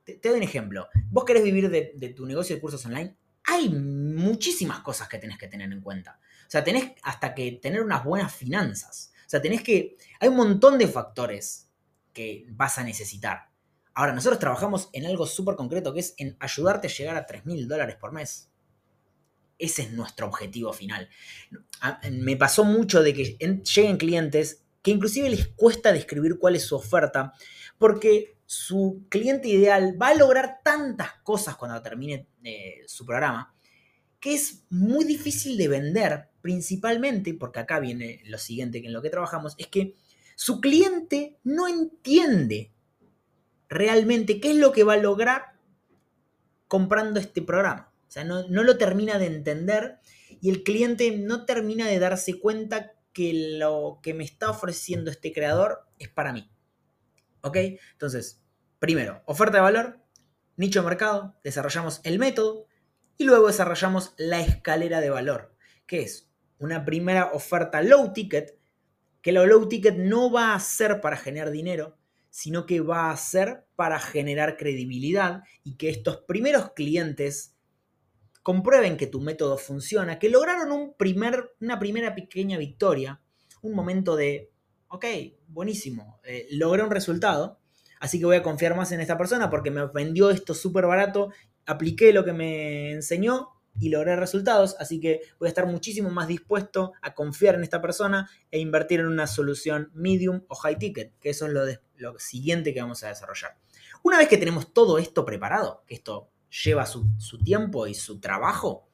te, 0.04 0.20
doy 0.22 0.37
un 0.37 0.42
ejemplo, 0.42 0.88
vos 1.10 1.25
querés 1.25 1.42
vivir 1.42 1.70
de, 1.70 1.92
de 1.96 2.08
tu 2.10 2.26
negocio 2.26 2.54
de 2.54 2.60
cursos 2.60 2.84
online, 2.84 3.16
hay 3.50 3.69
muchísimas 3.69 4.78
cosas 4.80 5.09
que 5.09 5.19
tenés 5.19 5.37
que 5.37 5.49
tener 5.49 5.73
en 5.73 5.80
cuenta. 5.80 6.21
O 6.23 6.50
sea, 6.50 6.62
tenés 6.62 6.92
hasta 7.02 7.35
que 7.35 7.52
tener 7.52 7.83
unas 7.83 8.04
buenas 8.04 8.33
finanzas. 8.33 9.12
O 9.26 9.28
sea, 9.28 9.42
tenés 9.42 9.62
que... 9.62 9.97
Hay 10.21 10.28
un 10.28 10.37
montón 10.37 10.78
de 10.78 10.87
factores 10.87 11.69
que 12.12 12.47
vas 12.50 12.78
a 12.78 12.85
necesitar. 12.85 13.50
Ahora, 13.92 14.12
nosotros 14.12 14.38
trabajamos 14.38 14.88
en 14.92 15.04
algo 15.04 15.26
súper 15.26 15.57
concreto 15.57 15.92
que 15.92 15.99
es 15.99 16.14
en 16.19 16.37
ayudarte 16.38 16.87
a 16.87 16.90
llegar 16.90 17.16
a 17.16 17.26
3 17.26 17.45
mil 17.45 17.66
dólares 17.66 17.97
por 17.97 18.12
mes. 18.12 18.50
Ese 19.59 19.83
es 19.83 19.92
nuestro 19.92 20.28
objetivo 20.28 20.73
final. 20.73 21.09
Me 22.12 22.37
pasó 22.37 22.64
mucho 22.64 23.02
de 23.02 23.12
que 23.12 23.37
lleguen 23.75 23.97
clientes 23.97 24.62
que 24.80 24.92
inclusive 24.92 25.28
les 25.28 25.49
cuesta 25.49 25.92
describir 25.92 26.38
cuál 26.38 26.54
es 26.54 26.64
su 26.64 26.76
oferta, 26.76 27.35
porque 27.78 28.38
su 28.52 29.07
cliente 29.09 29.47
ideal 29.47 29.97
va 29.97 30.09
a 30.09 30.14
lograr 30.16 30.59
tantas 30.64 31.12
cosas 31.23 31.54
cuando 31.54 31.80
termine 31.83 32.26
eh, 32.42 32.83
su 32.88 33.07
programa, 33.07 33.54
que 34.19 34.35
es 34.35 34.64
muy 34.71 35.04
difícil 35.04 35.57
de 35.57 35.69
vender, 35.69 36.30
principalmente, 36.40 37.33
porque 37.35 37.61
acá 37.61 37.78
viene 37.78 38.21
lo 38.25 38.38
siguiente 38.38 38.85
en 38.85 38.92
lo 38.92 39.02
que 39.02 39.11
trabajamos, 39.11 39.54
es 39.57 39.69
que 39.69 39.95
su 40.35 40.61
cliente 40.61 41.38
no 41.45 41.69
entiende 41.69 42.73
realmente 43.69 44.40
qué 44.40 44.50
es 44.50 44.57
lo 44.57 44.73
que 44.73 44.83
va 44.83 44.95
a 44.95 44.97
lograr 44.97 45.52
comprando 46.66 47.21
este 47.21 47.42
programa. 47.42 47.95
O 48.09 48.11
sea, 48.11 48.25
no, 48.25 48.49
no 48.49 48.64
lo 48.64 48.78
termina 48.78 49.21
de 49.21 49.26
entender 49.26 50.00
y 50.40 50.50
el 50.50 50.64
cliente 50.64 51.16
no 51.16 51.45
termina 51.45 51.87
de 51.87 52.00
darse 52.00 52.40
cuenta 52.40 52.95
que 53.12 53.59
lo 53.61 54.00
que 54.02 54.12
me 54.12 54.25
está 54.25 54.50
ofreciendo 54.50 55.12
este 55.12 55.33
creador 55.33 55.87
es 56.00 56.09
para 56.09 56.33
mí. 56.33 56.50
¿Ok? 57.42 57.57
Entonces, 57.92 58.39
primero, 58.80 59.22
oferta 59.26 59.58
de 59.58 59.62
valor, 59.62 60.00
nicho 60.56 60.80
de 60.80 60.88
mercado, 60.88 61.37
desarrollamos 61.44 62.00
el 62.02 62.18
método, 62.18 62.66
y 63.16 63.25
luego 63.25 63.46
desarrollamos 63.46 64.14
la 64.16 64.40
escalera 64.40 65.00
de 65.00 65.10
valor, 65.10 65.54
que 65.87 66.00
es 66.00 66.30
una 66.58 66.84
primera 66.84 67.30
oferta 67.32 67.82
low 67.82 68.12
ticket, 68.12 68.58
que 69.20 69.32
la 69.32 69.44
low 69.44 69.68
ticket 69.68 69.96
no 69.96 70.32
va 70.32 70.54
a 70.54 70.60
ser 70.60 71.02
para 71.02 71.18
generar 71.18 71.50
dinero, 71.50 71.99
sino 72.30 72.64
que 72.64 72.80
va 72.80 73.10
a 73.10 73.16
ser 73.18 73.66
para 73.76 73.99
generar 73.99 74.56
credibilidad 74.56 75.42
y 75.62 75.76
que 75.76 75.90
estos 75.90 76.18
primeros 76.26 76.72
clientes 76.72 77.54
comprueben 78.42 78.96
que 78.96 79.06
tu 79.06 79.20
método 79.20 79.58
funciona, 79.58 80.18
que 80.18 80.30
lograron 80.30 80.72
un 80.72 80.94
primer, 80.94 81.54
una 81.60 81.78
primera 81.78 82.14
pequeña 82.14 82.56
victoria, 82.56 83.20
un 83.60 83.75
momento 83.75 84.16
de, 84.16 84.50
ok, 84.88 85.04
buenísimo, 85.49 86.20
eh, 86.25 86.46
logré 86.52 86.82
un 86.82 86.90
resultado, 86.90 87.59
así 88.00 88.19
que 88.19 88.26
voy 88.26 88.37
a 88.37 88.42
confiar 88.42 88.76
más 88.76 88.90
en 88.90 89.00
esta 89.00 89.16
persona 89.16 89.49
porque 89.49 89.71
me 89.71 89.87
vendió 89.87 90.30
esto 90.30 90.54
súper 90.54 90.87
barato, 90.87 91.30
apliqué 91.66 92.12
lo 92.12 92.25
que 92.25 92.33
me 92.33 92.92
enseñó 92.92 93.50
y 93.78 93.90
logré 93.90 94.16
resultados, 94.16 94.75
así 94.80 94.99
que 94.99 95.21
voy 95.38 95.47
a 95.47 95.50
estar 95.50 95.66
muchísimo 95.66 96.11
más 96.11 96.26
dispuesto 96.26 96.92
a 97.02 97.14
confiar 97.14 97.54
en 97.54 97.62
esta 97.62 97.80
persona 97.80 98.28
e 98.50 98.59
invertir 98.59 99.00
en 99.00 99.07
una 99.07 99.26
solución 99.26 99.90
medium 99.95 100.42
o 100.49 100.57
high 100.57 100.78
ticket, 100.78 101.16
que 101.21 101.30
eso 101.30 101.47
es 101.47 101.52
lo, 101.52 101.62
lo 101.97 102.19
siguiente 102.19 102.75
que 102.75 102.80
vamos 102.80 103.04
a 103.04 103.09
desarrollar. 103.09 103.57
Una 104.02 104.19
vez 104.19 104.28
que 104.28 104.38
tenemos 104.38 104.73
todo 104.73 104.99
esto 104.99 105.25
preparado, 105.25 105.85
que 105.87 105.95
esto 105.95 106.30
lleva 106.64 106.87
su, 106.87 107.07
tiempo 107.45 107.87
y 107.87 107.95
su 107.95 108.19
trabajo, 108.19 108.88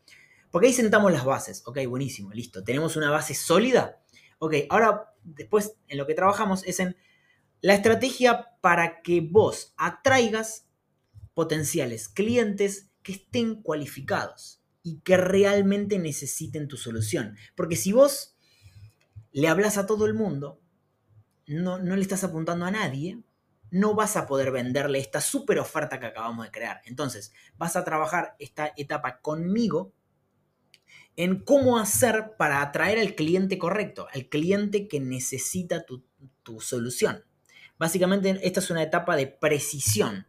porque 0.51 0.69
ahí 0.69 0.73
sentamos 0.73 1.13
las 1.13 1.25
bases, 1.25 1.63
ok, 1.67 1.79
buenísimo, 1.89 2.33
listo, 2.33 2.63
tenemos 2.63 2.97
una 2.97 3.11
base 3.11 3.35
sólida, 3.35 4.01
ok, 4.39 4.55
ahora 4.69 5.15
después 5.25 5.77
en 5.89 5.99
lo 5.99 6.07
que 6.07 6.15
trabajamos 6.15 6.65
es 6.65 6.81
en 6.81 6.97
la 7.67 7.75
estrategia 7.75 8.57
para 8.61 9.03
que 9.03 9.21
vos 9.21 9.75
atraigas 9.77 10.69
potenciales 11.35 12.09
clientes 12.09 12.93
que 13.03 13.11
estén 13.11 13.61
cualificados 13.61 14.63
y 14.85 15.01
que 15.01 15.17
realmente 15.17 15.99
necesiten 15.99 16.69
tu 16.69 16.77
solución. 16.77 17.37
Porque 17.57 17.75
si 17.75 17.91
vos 17.91 18.37
le 19.33 19.49
hablas 19.49 19.79
a 19.79 19.87
todo 19.87 20.07
el 20.07 20.15
mundo, 20.15 20.61
no, 21.49 21.81
no 21.81 21.97
le 21.97 22.03
estás 22.03 22.23
apuntando 22.23 22.67
a 22.67 22.71
nadie, 22.71 23.19
no 23.73 23.97
vas 23.97 24.17
a 24.17 24.29
poder 24.29 24.53
venderle 24.53 25.01
esta 25.01 25.21
super 25.21 25.59
oferta 25.59 25.99
que 25.99 26.07
acabamos 26.07 26.47
de 26.47 26.53
crear. 26.53 26.83
Entonces, 26.85 27.33
vas 27.59 27.75
a 27.75 27.83
trabajar 27.83 28.37
esta 28.39 28.73
etapa 28.77 29.21
conmigo 29.21 29.93
en 31.17 31.43
cómo 31.43 31.81
hacer 31.81 32.37
para 32.39 32.63
atraer 32.63 33.01
al 33.01 33.17
cliente 33.17 33.59
correcto, 33.59 34.07
al 34.15 34.29
cliente 34.29 34.87
que 34.87 35.01
necesita 35.01 35.85
tu, 35.85 36.05
tu 36.45 36.61
solución. 36.61 37.26
Básicamente, 37.79 38.39
esta 38.43 38.61
es 38.61 38.71
una 38.71 38.83
etapa 38.83 39.17
de 39.17 39.27
precisión 39.27 40.27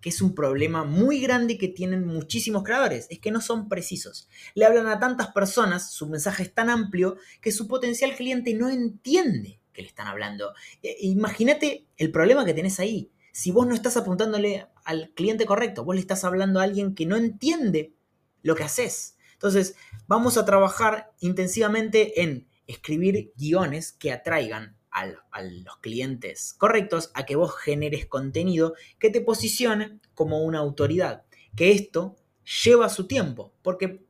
que 0.00 0.08
es 0.08 0.22
un 0.22 0.34
problema 0.34 0.84
muy 0.84 1.20
grande 1.20 1.58
que 1.58 1.68
tienen 1.68 2.06
muchísimos 2.06 2.64
creadores, 2.64 3.06
es 3.10 3.18
que 3.18 3.30
no 3.30 3.40
son 3.40 3.68
precisos. 3.68 4.28
Le 4.54 4.64
hablan 4.64 4.86
a 4.86 4.98
tantas 4.98 5.28
personas, 5.28 5.92
su 5.92 6.08
mensaje 6.08 6.42
es 6.42 6.54
tan 6.54 6.70
amplio 6.70 7.16
que 7.40 7.52
su 7.52 7.68
potencial 7.68 8.14
cliente 8.16 8.54
no 8.54 8.70
entiende 8.70 9.60
que 9.72 9.82
le 9.82 9.88
están 9.88 10.06
hablando. 10.06 10.54
E, 10.82 10.96
imagínate 11.00 11.86
el 11.96 12.10
problema 12.10 12.44
que 12.44 12.54
tenés 12.54 12.80
ahí. 12.80 13.12
Si 13.32 13.50
vos 13.50 13.66
no 13.66 13.74
estás 13.74 13.96
apuntándole 13.96 14.66
al 14.84 15.12
cliente 15.14 15.46
correcto, 15.46 15.84
vos 15.84 15.94
le 15.94 16.00
estás 16.00 16.24
hablando 16.24 16.60
a 16.60 16.64
alguien 16.64 16.94
que 16.94 17.06
no 17.06 17.16
entiende 17.16 17.94
lo 18.42 18.56
que 18.56 18.64
haces. 18.64 19.16
Entonces, 19.34 19.76
vamos 20.06 20.36
a 20.36 20.44
trabajar 20.44 21.12
intensivamente 21.20 22.22
en 22.22 22.48
escribir 22.66 23.32
guiones 23.36 23.92
que 23.92 24.12
atraigan 24.12 24.79
a, 24.92 25.06
los 25.42 25.76
clientes 25.80 26.54
correctos 26.54 27.10
a 27.14 27.24
que 27.24 27.36
vos 27.36 27.56
generes 27.56 28.06
contenido 28.06 28.74
que 28.98 29.10
te 29.10 29.20
posicione 29.20 30.00
como 30.14 30.42
una 30.42 30.58
autoridad. 30.58 31.24
Que 31.56 31.72
esto 31.72 32.16
lleva 32.64 32.88
su 32.88 33.06
tiempo, 33.06 33.52
porque 33.62 34.04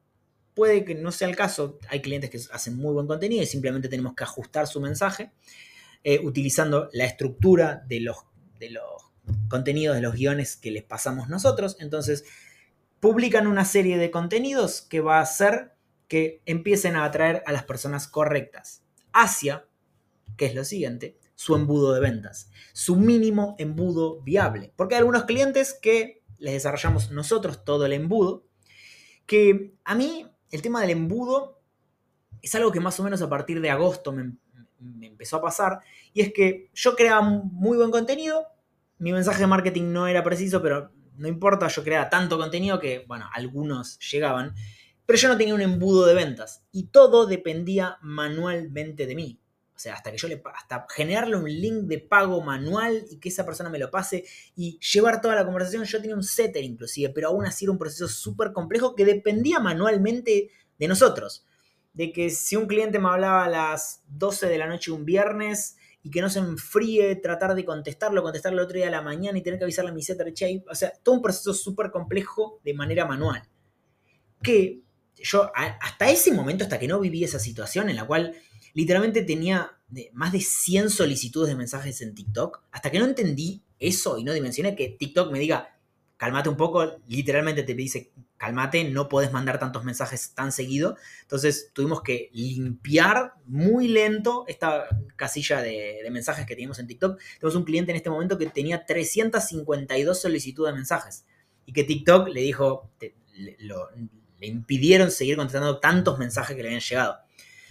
puede 0.55 0.85
que 0.85 0.95
no 0.95 1.13
sea 1.13 1.29
el 1.29 1.37
caso. 1.37 1.79
Hay 1.89 2.01
clientes 2.01 2.31
que 2.31 2.41
hacen 2.53 2.77
muy 2.77 2.93
buen 2.93 3.07
contenido 3.07 3.43
y 3.43 3.47
simplemente 3.47 3.89
tenemos 3.89 4.15
que 4.15 4.25
ajustar 4.25 4.67
su 4.67 4.81
mensaje 4.81 5.33
eh, 6.03 6.21
utilizando 6.23 6.89
la 6.93 7.05
estructura 7.05 7.83
de 7.87 8.01
los, 8.01 8.17
de 8.59 8.71
los 8.71 8.85
contenidos, 9.49 9.97
de 9.97 10.03
los 10.03 10.15
guiones 10.15 10.57
que 10.57 10.71
les 10.71 10.83
pasamos 10.83 11.29
nosotros. 11.29 11.77
Entonces, 11.79 12.25
publican 13.01 13.47
una 13.47 13.65
serie 13.65 13.99
de 13.99 14.11
contenidos 14.11 14.83
que 14.83 15.01
va 15.01 15.19
a 15.19 15.23
hacer 15.23 15.75
que 16.09 16.43
empiecen 16.45 16.97
a 16.97 17.05
atraer 17.05 17.43
a 17.47 17.53
las 17.53 17.65
personas 17.65 18.09
correctas 18.09 18.83
hacia 19.13 19.67
que 20.41 20.47
es 20.47 20.55
lo 20.55 20.65
siguiente, 20.65 21.19
su 21.35 21.55
embudo 21.55 21.93
de 21.93 22.01
ventas, 22.01 22.51
su 22.73 22.97
mínimo 22.97 23.57
embudo 23.59 24.23
viable. 24.23 24.73
Porque 24.75 24.95
hay 24.95 25.01
algunos 25.01 25.25
clientes 25.25 25.75
que 25.75 26.23
les 26.39 26.55
desarrollamos 26.55 27.11
nosotros 27.11 27.63
todo 27.63 27.85
el 27.85 27.93
embudo, 27.93 28.47
que 29.27 29.75
a 29.85 29.95
mí 29.95 30.27
el 30.51 30.63
tema 30.63 30.81
del 30.81 30.93
embudo 30.93 31.61
es 32.41 32.55
algo 32.55 32.73
que 32.73 32.81
más 32.81 32.99
o 32.99 33.03
menos 33.03 33.21
a 33.21 33.29
partir 33.29 33.61
de 33.61 33.69
agosto 33.69 34.13
me, 34.13 34.33
empezó 35.03 35.37
a 35.37 35.43
pasar, 35.43 35.81
y 36.15 36.23
es 36.23 36.33
que 36.33 36.71
yo 36.73 36.97
creaba 36.97 37.21
muy 37.21 37.77
buen 37.77 37.91
contenido, 37.91 38.47
mi 38.97 39.13
mensaje 39.13 39.41
de 39.41 39.47
marketing 39.47 39.93
no 39.93 40.07
era 40.07 40.25
preciso, 40.25 40.63
pero 40.63 40.91
no 41.17 41.29
importa, 41.29 41.69
yo 41.69 41.85
creaba 41.85 42.09
tanto 42.09 42.39
contenido 42.39 42.81
que, 42.81 43.05
bueno, 43.07 43.29
algunos 43.35 43.99
llegaban, 44.11 44.55
pero 45.05 45.19
yo 45.19 45.29
no 45.29 45.37
tenía 45.37 45.55
un 45.55 45.61
embudo 45.61 46.07
de 46.07 46.15
ventas 46.15 46.65
y 46.73 46.85
todo 46.85 47.27
dependía 47.27 47.99
manualmente 48.01 49.05
de 49.05 49.15
mí. 49.15 49.40
O 49.81 49.83
sea, 49.83 49.95
hasta 49.95 50.13
que 50.13 50.19
yo 50.19 50.29
le 50.29 50.43
hasta 50.55 50.87
generarle 50.91 51.37
un 51.37 51.49
link 51.49 51.85
de 51.85 52.01
pago 52.01 52.43
manual 52.43 53.07
y 53.09 53.17
que 53.17 53.31
esa 53.31 53.47
persona 53.47 53.71
me 53.71 53.79
lo 53.79 53.91
pase 53.91 54.27
y 54.55 54.79
llevar 54.79 55.23
toda 55.23 55.35
la 55.35 55.47
conversación, 55.47 55.85
yo 55.85 56.03
tenía 56.03 56.17
un 56.17 56.23
setter 56.23 56.63
inclusive, 56.63 57.11
pero 57.15 57.29
aún 57.29 57.47
así 57.47 57.65
era 57.65 57.73
un 57.73 57.79
proceso 57.79 58.07
súper 58.07 58.53
complejo 58.53 58.95
que 58.95 59.07
dependía 59.07 59.59
manualmente 59.59 60.51
de 60.79 60.87
nosotros. 60.87 61.47
De 61.95 62.13
que 62.13 62.29
si 62.29 62.57
un 62.57 62.67
cliente 62.67 62.99
me 62.99 63.09
hablaba 63.09 63.47
a 63.47 63.49
las 63.49 64.03
12 64.09 64.49
de 64.49 64.59
la 64.59 64.67
noche 64.67 64.91
un 64.91 65.07
viernes 65.07 65.79
y 66.03 66.11
que 66.11 66.21
no 66.21 66.29
se 66.29 66.41
enfríe, 66.41 67.17
tratar 67.17 67.55
de 67.55 67.65
contestarlo, 67.65 68.23
contestarlo 68.23 68.59
el 68.59 68.67
otro 68.67 68.77
día 68.77 68.89
a 68.89 68.91
la 68.91 69.01
mañana 69.01 69.39
y 69.39 69.43
tener 69.43 69.59
que 69.59 69.65
avisarle 69.65 69.93
a 69.93 69.95
mi 69.95 70.03
setter, 70.03 70.35
che, 70.35 70.63
o 70.71 70.75
sea, 70.75 70.93
todo 71.03 71.15
un 71.15 71.23
proceso 71.23 71.55
súper 71.55 71.91
complejo 71.91 72.61
de 72.65 72.75
manera 72.75 73.07
manual. 73.07 73.49
Que 74.43 74.83
yo 75.15 75.51
hasta 75.55 76.11
ese 76.11 76.35
momento, 76.35 76.65
hasta 76.65 76.79
que 76.79 76.87
no 76.87 77.01
viví 77.01 77.25
esa 77.25 77.39
situación 77.39 77.89
en 77.89 77.97
la 77.97 78.07
cual 78.07 78.35
literalmente 78.73 79.23
tenía 79.23 79.77
más 80.13 80.33
de 80.33 80.41
100 80.41 80.91
solicitudes 80.91 81.49
de 81.49 81.57
mensajes 81.57 82.01
en 82.01 82.15
TikTok. 82.15 82.63
Hasta 82.71 82.91
que 82.91 82.99
no 82.99 83.05
entendí 83.05 83.63
eso 83.79 84.19
y 84.19 84.25
no 84.25 84.33
dimensioné 84.33 84.77
que 84.77 84.89
TikTok 84.89 85.33
me 85.33 85.39
diga, 85.39 85.77
cálmate 86.17 86.49
un 86.49 86.57
poco, 86.57 86.99
literalmente 87.09 87.63
te 87.63 87.75
dice, 87.75 88.13
cálmate, 88.37 88.85
no 88.85 89.09
puedes 89.09 89.33
mandar 89.33 89.59
tantos 89.59 89.85
mensajes 89.85 90.35
tan 90.35 90.53
seguido. 90.53 90.97
Entonces 91.23 91.71
tuvimos 91.73 92.03
que 92.03 92.31
limpiar 92.33 93.35
muy 93.47 93.89
lento 93.89 94.45
esta 94.47 94.87
casilla 95.17 95.63
de, 95.63 96.07
mensajes 96.11 96.47
que 96.47 96.55
teníamos 96.55 96.79
en 96.79 96.87
TikTok. 96.87 97.19
Tenemos 97.39 97.57
un 97.57 97.65
cliente 97.65 97.91
en 97.93 97.97
este 97.97 98.11
momento 98.11 98.39
que 98.39 98.47
tenía 98.47 98.85
352 98.85 100.21
solicitudes 100.21 100.73
de 100.73 100.77
mensajes 100.77 101.25
y 101.65 101.73
que 101.73 101.85
TikTok 101.85 102.29
le 102.29 102.43
dijo, 102.43 102.91
le 103.39 104.47
impidieron 104.47 105.11
seguir 105.11 105.37
contestando 105.37 105.79
tantos 105.81 106.19
mensajes 106.19 106.57
que 106.57 106.63
le 106.63 106.69
habían 106.69 106.83
llegado. 106.83 107.17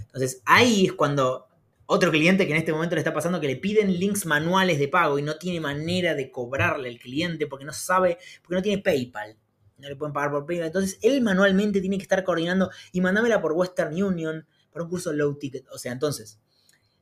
Entonces 0.09 0.41
ahí 0.45 0.85
es 0.85 0.93
cuando 0.93 1.47
otro 1.85 2.11
cliente 2.11 2.45
que 2.45 2.51
en 2.51 2.59
este 2.59 2.71
momento 2.71 2.95
le 2.95 3.01
está 3.01 3.13
pasando 3.13 3.39
que 3.39 3.47
le 3.47 3.55
piden 3.55 3.99
links 3.99 4.25
manuales 4.25 4.77
de 4.77 4.87
pago 4.87 5.17
y 5.17 5.23
no 5.23 5.37
tiene 5.37 5.59
manera 5.59 6.13
de 6.13 6.29
cobrarle 6.29 6.89
al 6.89 6.99
cliente 6.99 7.47
porque 7.47 7.65
no 7.65 7.73
sabe, 7.73 8.19
porque 8.41 8.55
no 8.55 8.61
tiene 8.61 8.81
PayPal. 8.81 9.37
No 9.77 9.89
le 9.89 9.95
pueden 9.95 10.13
pagar 10.13 10.31
por 10.31 10.45
PayPal. 10.45 10.67
Entonces 10.67 10.99
él 11.01 11.21
manualmente 11.21 11.81
tiene 11.81 11.97
que 11.97 12.03
estar 12.03 12.23
coordinando 12.23 12.69
y 12.91 13.01
mandámela 13.01 13.41
por 13.41 13.53
Western 13.53 14.03
Union 14.03 14.45
para 14.71 14.83
un 14.83 14.89
curso 14.91 15.13
low 15.13 15.35
ticket. 15.39 15.67
O 15.71 15.77
sea, 15.77 15.91
entonces, 15.91 16.39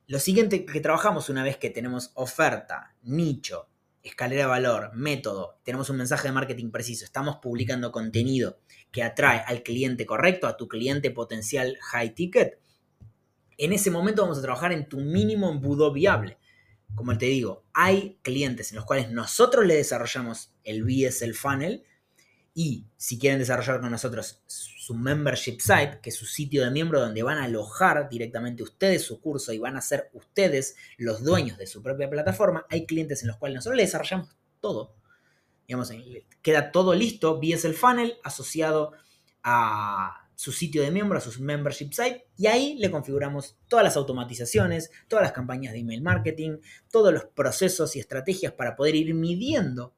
lo 0.06 0.18
siguiente 0.18 0.64
que 0.64 0.80
trabajamos 0.80 1.28
una 1.28 1.44
vez 1.44 1.58
que 1.58 1.68
tenemos 1.68 2.12
oferta, 2.14 2.94
nicho, 3.02 3.68
escalera 4.02 4.44
de 4.44 4.48
valor, 4.48 4.90
método, 4.94 5.58
tenemos 5.64 5.90
un 5.90 5.98
mensaje 5.98 6.28
de 6.28 6.32
marketing 6.32 6.70
preciso, 6.70 7.04
estamos 7.04 7.36
publicando 7.42 7.92
contenido 7.92 8.58
que 8.90 9.02
atrae 9.02 9.42
al 9.46 9.62
cliente 9.62 10.06
correcto, 10.06 10.46
a 10.46 10.56
tu 10.56 10.66
cliente 10.66 11.10
potencial 11.10 11.76
high 11.92 12.14
ticket, 12.14 12.58
en 13.58 13.72
ese 13.72 13.90
momento 13.90 14.22
vamos 14.22 14.38
a 14.38 14.42
trabajar 14.42 14.72
en 14.72 14.88
tu 14.88 14.98
mínimo 14.98 15.50
embudo 15.50 15.92
viable. 15.92 16.38
Como 16.94 17.18
te 17.18 17.26
digo, 17.26 17.64
hay 17.74 18.18
clientes 18.22 18.70
en 18.70 18.76
los 18.76 18.86
cuales 18.86 19.10
nosotros 19.10 19.66
le 19.66 19.74
desarrollamos 19.74 20.54
el 20.64 20.84
BSL 20.84 21.34
funnel 21.34 21.84
y 22.54 22.86
si 22.96 23.18
quieren 23.18 23.38
desarrollar 23.38 23.80
con 23.80 23.90
nosotros 23.90 24.42
su 24.46 24.94
membership 24.94 25.58
site, 25.60 26.00
que 26.02 26.10
es 26.10 26.16
su 26.16 26.24
sitio 26.24 26.64
de 26.64 26.70
miembro 26.70 27.00
donde 27.00 27.22
van 27.22 27.38
a 27.38 27.44
alojar 27.44 28.08
directamente 28.08 28.62
ustedes 28.62 29.04
su 29.04 29.20
curso 29.20 29.52
y 29.52 29.58
van 29.58 29.76
a 29.76 29.80
ser 29.80 30.08
ustedes 30.14 30.76
los 30.96 31.22
dueños 31.22 31.58
de 31.58 31.66
su 31.66 31.82
propia 31.82 32.08
plataforma, 32.08 32.64
hay 32.70 32.86
clientes 32.86 33.22
en 33.22 33.28
los 33.28 33.36
cuales 33.36 33.56
nosotros 33.56 33.76
le 33.76 33.82
desarrollamos 33.82 34.30
todo. 34.60 34.94
Digamos, 35.66 35.92
queda 36.40 36.72
todo 36.72 36.94
listo, 36.94 37.38
BSL 37.38 37.74
funnel 37.74 38.16
asociado 38.24 38.92
a 39.42 40.27
su 40.38 40.52
sitio 40.52 40.82
de 40.82 40.92
miembro, 40.92 41.18
a 41.18 41.20
su 41.20 41.42
membership 41.42 41.90
site, 41.90 42.28
y 42.36 42.46
ahí 42.46 42.76
le 42.78 42.92
configuramos 42.92 43.58
todas 43.66 43.84
las 43.84 43.96
automatizaciones, 43.96 44.92
todas 45.08 45.24
las 45.24 45.32
campañas 45.32 45.72
de 45.72 45.80
email 45.80 46.00
marketing, 46.00 46.58
todos 46.92 47.12
los 47.12 47.24
procesos 47.24 47.96
y 47.96 47.98
estrategias 47.98 48.52
para 48.52 48.76
poder 48.76 48.94
ir 48.94 49.12
midiendo 49.14 49.96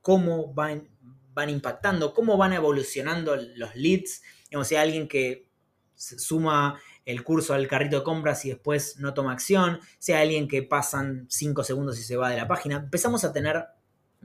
cómo 0.00 0.54
van, 0.54 0.88
van 1.34 1.50
impactando, 1.50 2.14
cómo 2.14 2.38
van 2.38 2.54
evolucionando 2.54 3.36
los 3.36 3.76
leads. 3.76 4.22
Hay 4.50 4.76
alguien 4.78 5.06
que 5.06 5.50
suma 5.94 6.80
el 7.04 7.22
curso 7.22 7.52
al 7.52 7.68
carrito 7.68 7.98
de 7.98 8.04
compras 8.04 8.42
y 8.46 8.48
después 8.48 8.98
no 9.00 9.12
toma 9.12 9.32
acción, 9.32 9.80
hay 10.08 10.14
alguien 10.14 10.48
que 10.48 10.62
pasan 10.62 11.26
5 11.28 11.62
segundos 11.62 11.98
y 11.98 12.04
se 12.04 12.16
va 12.16 12.30
de 12.30 12.38
la 12.38 12.48
página, 12.48 12.76
empezamos 12.76 13.22
a 13.24 13.34
tener 13.34 13.62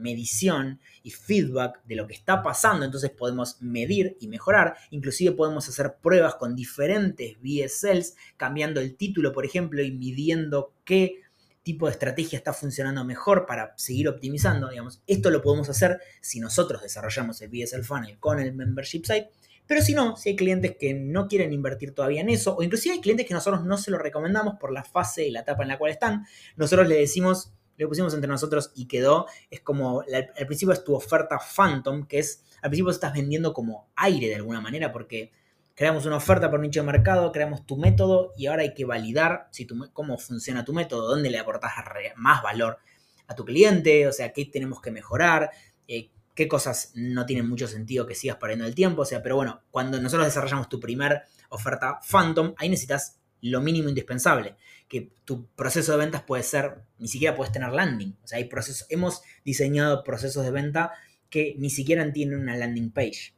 medición 0.00 0.80
y 1.02 1.10
feedback 1.10 1.82
de 1.84 1.96
lo 1.96 2.06
que 2.06 2.14
está 2.14 2.42
pasando, 2.42 2.84
entonces 2.84 3.10
podemos 3.10 3.60
medir 3.60 4.16
y 4.20 4.28
mejorar, 4.28 4.76
inclusive 4.90 5.32
podemos 5.32 5.68
hacer 5.68 5.96
pruebas 6.02 6.34
con 6.36 6.56
diferentes 6.56 7.36
BSLs, 7.40 8.16
cambiando 8.36 8.80
el 8.80 8.96
título, 8.96 9.32
por 9.32 9.44
ejemplo, 9.44 9.82
y 9.82 9.92
midiendo 9.92 10.74
qué 10.84 11.20
tipo 11.62 11.86
de 11.86 11.92
estrategia 11.92 12.38
está 12.38 12.52
funcionando 12.52 13.04
mejor 13.04 13.46
para 13.46 13.74
seguir 13.76 14.08
optimizando, 14.08 14.68
digamos. 14.70 15.02
Esto 15.06 15.30
lo 15.30 15.42
podemos 15.42 15.68
hacer 15.68 16.00
si 16.20 16.40
nosotros 16.40 16.82
desarrollamos 16.82 17.40
el 17.42 17.50
BSL 17.50 17.84
Funnel 17.84 18.18
con 18.18 18.40
el 18.40 18.54
Membership 18.54 19.04
Site, 19.04 19.30
pero 19.66 19.82
si 19.82 19.94
no, 19.94 20.16
si 20.16 20.30
hay 20.30 20.36
clientes 20.36 20.76
que 20.80 20.94
no 20.94 21.28
quieren 21.28 21.52
invertir 21.52 21.94
todavía 21.94 22.22
en 22.22 22.28
eso, 22.28 22.56
o 22.56 22.62
inclusive 22.64 22.96
hay 22.96 23.00
clientes 23.00 23.26
que 23.26 23.34
nosotros 23.34 23.64
no 23.64 23.78
se 23.78 23.92
lo 23.92 23.98
recomendamos 23.98 24.54
por 24.58 24.72
la 24.72 24.82
fase 24.82 25.26
y 25.26 25.30
la 25.30 25.40
etapa 25.40 25.62
en 25.62 25.68
la 25.68 25.78
cual 25.78 25.92
están, 25.92 26.26
nosotros 26.56 26.88
le 26.88 26.96
decimos, 26.96 27.52
le 27.80 27.88
pusimos 27.88 28.12
entre 28.12 28.28
nosotros 28.28 28.72
y 28.74 28.86
quedó, 28.86 29.26
es 29.50 29.60
como, 29.60 30.02
al 30.02 30.46
principio 30.46 30.74
es 30.74 30.84
tu 30.84 30.94
oferta 30.94 31.38
Phantom, 31.38 32.06
que 32.06 32.18
es, 32.18 32.44
al 32.60 32.68
principio 32.68 32.90
estás 32.90 33.14
vendiendo 33.14 33.54
como 33.54 33.88
aire 33.96 34.28
de 34.28 34.36
alguna 34.36 34.60
manera, 34.60 34.92
porque 34.92 35.32
creamos 35.74 36.04
una 36.04 36.16
oferta 36.16 36.50
por 36.50 36.60
nicho 36.60 36.80
de 36.80 36.86
mercado, 36.86 37.32
creamos 37.32 37.64
tu 37.64 37.78
método 37.78 38.34
y 38.36 38.46
ahora 38.46 38.62
hay 38.62 38.74
que 38.74 38.84
validar 38.84 39.48
si 39.50 39.66
cómo 39.94 40.18
funciona 40.18 40.62
tu 40.62 40.74
método, 40.74 41.08
dónde 41.08 41.30
le 41.30 41.38
aportas 41.38 41.72
más 42.16 42.42
valor 42.42 42.78
a 43.26 43.34
tu 43.34 43.46
cliente, 43.46 44.06
o 44.06 44.12
sea, 44.12 44.32
qué 44.34 44.44
tenemos 44.44 44.82
que 44.82 44.90
mejorar, 44.90 45.50
eh, 45.88 46.10
qué 46.34 46.48
cosas 46.48 46.92
no 46.94 47.24
tienen 47.24 47.48
mucho 47.48 47.66
sentido 47.66 48.06
que 48.06 48.14
sigas 48.14 48.36
perdiendo 48.36 48.66
el 48.66 48.74
tiempo, 48.74 49.02
o 49.02 49.06
sea, 49.06 49.22
pero 49.22 49.36
bueno, 49.36 49.62
cuando 49.70 49.98
nosotros 50.02 50.26
desarrollamos 50.26 50.68
tu 50.68 50.78
primer 50.78 51.22
oferta 51.48 51.98
Phantom, 52.06 52.52
ahí 52.58 52.68
necesitas 52.68 53.19
lo 53.42 53.60
mínimo 53.60 53.88
indispensable, 53.88 54.56
que 54.88 55.12
tu 55.24 55.46
proceso 55.48 55.92
de 55.92 55.98
ventas 55.98 56.22
puede 56.22 56.42
ser, 56.42 56.82
ni 56.98 57.08
siquiera 57.08 57.36
puedes 57.36 57.52
tener 57.52 57.70
landing, 57.70 58.16
o 58.22 58.26
sea, 58.26 58.38
hay 58.38 58.44
procesos, 58.44 58.86
hemos 58.90 59.22
diseñado 59.44 60.04
procesos 60.04 60.44
de 60.44 60.50
venta 60.50 60.92
que 61.30 61.54
ni 61.58 61.70
siquiera 61.70 62.12
tienen 62.12 62.40
una 62.40 62.56
landing 62.56 62.90
page. 62.90 63.34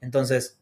Entonces, 0.00 0.58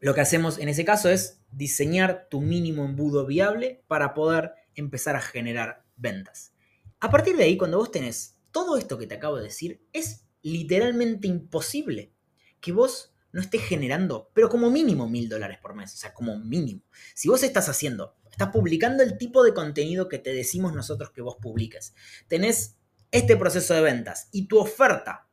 lo 0.00 0.14
que 0.14 0.20
hacemos 0.20 0.58
en 0.58 0.68
ese 0.68 0.84
caso 0.84 1.08
es 1.10 1.40
diseñar 1.50 2.28
tu 2.30 2.40
mínimo 2.40 2.84
embudo 2.84 3.26
viable 3.26 3.82
para 3.88 4.14
poder 4.14 4.52
empezar 4.74 5.16
a 5.16 5.20
generar 5.20 5.84
ventas. 5.96 6.52
A 7.00 7.10
partir 7.10 7.36
de 7.36 7.44
ahí, 7.44 7.56
cuando 7.56 7.78
vos 7.78 7.90
tenés 7.90 8.36
todo 8.52 8.76
esto 8.76 8.98
que 8.98 9.06
te 9.06 9.14
acabo 9.14 9.36
de 9.36 9.44
decir, 9.44 9.80
es 9.92 10.24
literalmente 10.42 11.28
imposible 11.28 12.12
que 12.60 12.72
vos 12.72 13.12
no 13.32 13.40
estés 13.40 13.62
generando, 13.62 14.30
pero 14.34 14.48
como 14.48 14.70
mínimo 14.70 15.08
mil 15.08 15.28
dólares 15.28 15.58
por 15.60 15.74
mes, 15.74 15.94
o 15.94 15.96
sea, 15.96 16.14
como 16.14 16.38
mínimo. 16.38 16.82
Si 17.14 17.28
vos 17.28 17.42
estás 17.42 17.68
haciendo, 17.68 18.16
estás 18.30 18.48
publicando 18.50 19.02
el 19.02 19.18
tipo 19.18 19.42
de 19.44 19.54
contenido 19.54 20.08
que 20.08 20.18
te 20.18 20.32
decimos 20.32 20.74
nosotros 20.74 21.10
que 21.10 21.22
vos 21.22 21.36
publiques, 21.36 21.94
tenés 22.26 22.76
este 23.10 23.36
proceso 23.36 23.74
de 23.74 23.82
ventas 23.82 24.28
y 24.32 24.46
tu 24.46 24.58
oferta 24.58 25.28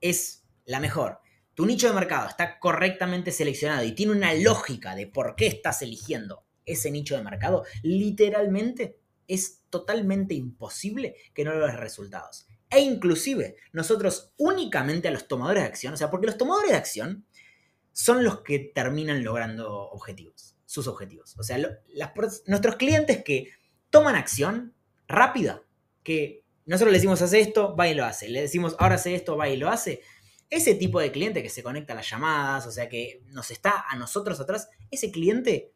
es 0.00 0.44
la 0.64 0.80
mejor 0.80 1.20
tu 1.58 1.66
nicho 1.66 1.88
de 1.88 1.94
mercado 1.94 2.28
está 2.28 2.60
correctamente 2.60 3.32
seleccionado 3.32 3.82
y 3.82 3.90
tiene 3.90 4.12
una 4.12 4.32
lógica 4.32 4.94
de 4.94 5.08
por 5.08 5.34
qué 5.34 5.48
estás 5.48 5.82
eligiendo 5.82 6.44
ese 6.64 6.88
nicho 6.92 7.16
de 7.16 7.24
mercado, 7.24 7.64
literalmente 7.82 9.00
es 9.26 9.64
totalmente 9.68 10.34
imposible 10.34 11.16
que 11.34 11.42
no 11.42 11.52
logres 11.52 11.74
resultados. 11.74 12.46
E 12.70 12.80
inclusive 12.80 13.56
nosotros 13.72 14.32
únicamente 14.36 15.08
a 15.08 15.10
los 15.10 15.26
tomadores 15.26 15.62
de 15.62 15.68
acción, 15.68 15.94
o 15.94 15.96
sea, 15.96 16.10
porque 16.10 16.26
los 16.26 16.36
tomadores 16.36 16.70
de 16.70 16.76
acción 16.76 17.26
son 17.92 18.22
los 18.22 18.42
que 18.42 18.58
terminan 18.58 19.24
logrando 19.24 19.90
objetivos, 19.90 20.56
sus 20.66 20.86
objetivos. 20.86 21.36
O 21.38 21.42
sea, 21.42 21.58
nuestros 22.46 22.76
clientes 22.76 23.24
que 23.24 23.50
toman 23.90 24.14
acción 24.14 24.74
rápida, 25.06 25.62
que 26.02 26.44
nosotros 26.66 26.92
le 26.92 26.98
decimos 26.98 27.22
hace 27.22 27.40
esto, 27.40 27.74
va 27.74 27.88
y 27.88 27.94
lo 27.94 28.04
hace, 28.04 28.28
le 28.28 28.42
decimos 28.42 28.76
ahora 28.78 28.96
hace 28.96 29.14
esto, 29.14 29.36
va 29.36 29.48
y 29.48 29.56
lo 29.56 29.70
hace, 29.70 30.02
ese 30.50 30.74
tipo 30.74 31.00
de 31.00 31.10
cliente 31.12 31.42
que 31.42 31.48
se 31.48 31.62
conecta 31.62 31.92
a 31.92 31.96
las 31.96 32.08
llamadas, 32.08 32.66
o 32.66 32.70
sea, 32.70 32.88
que 32.88 33.22
nos 33.28 33.50
está 33.50 33.84
a 33.88 33.96
nosotros 33.96 34.38
atrás, 34.40 34.68
ese 34.90 35.10
cliente, 35.10 35.72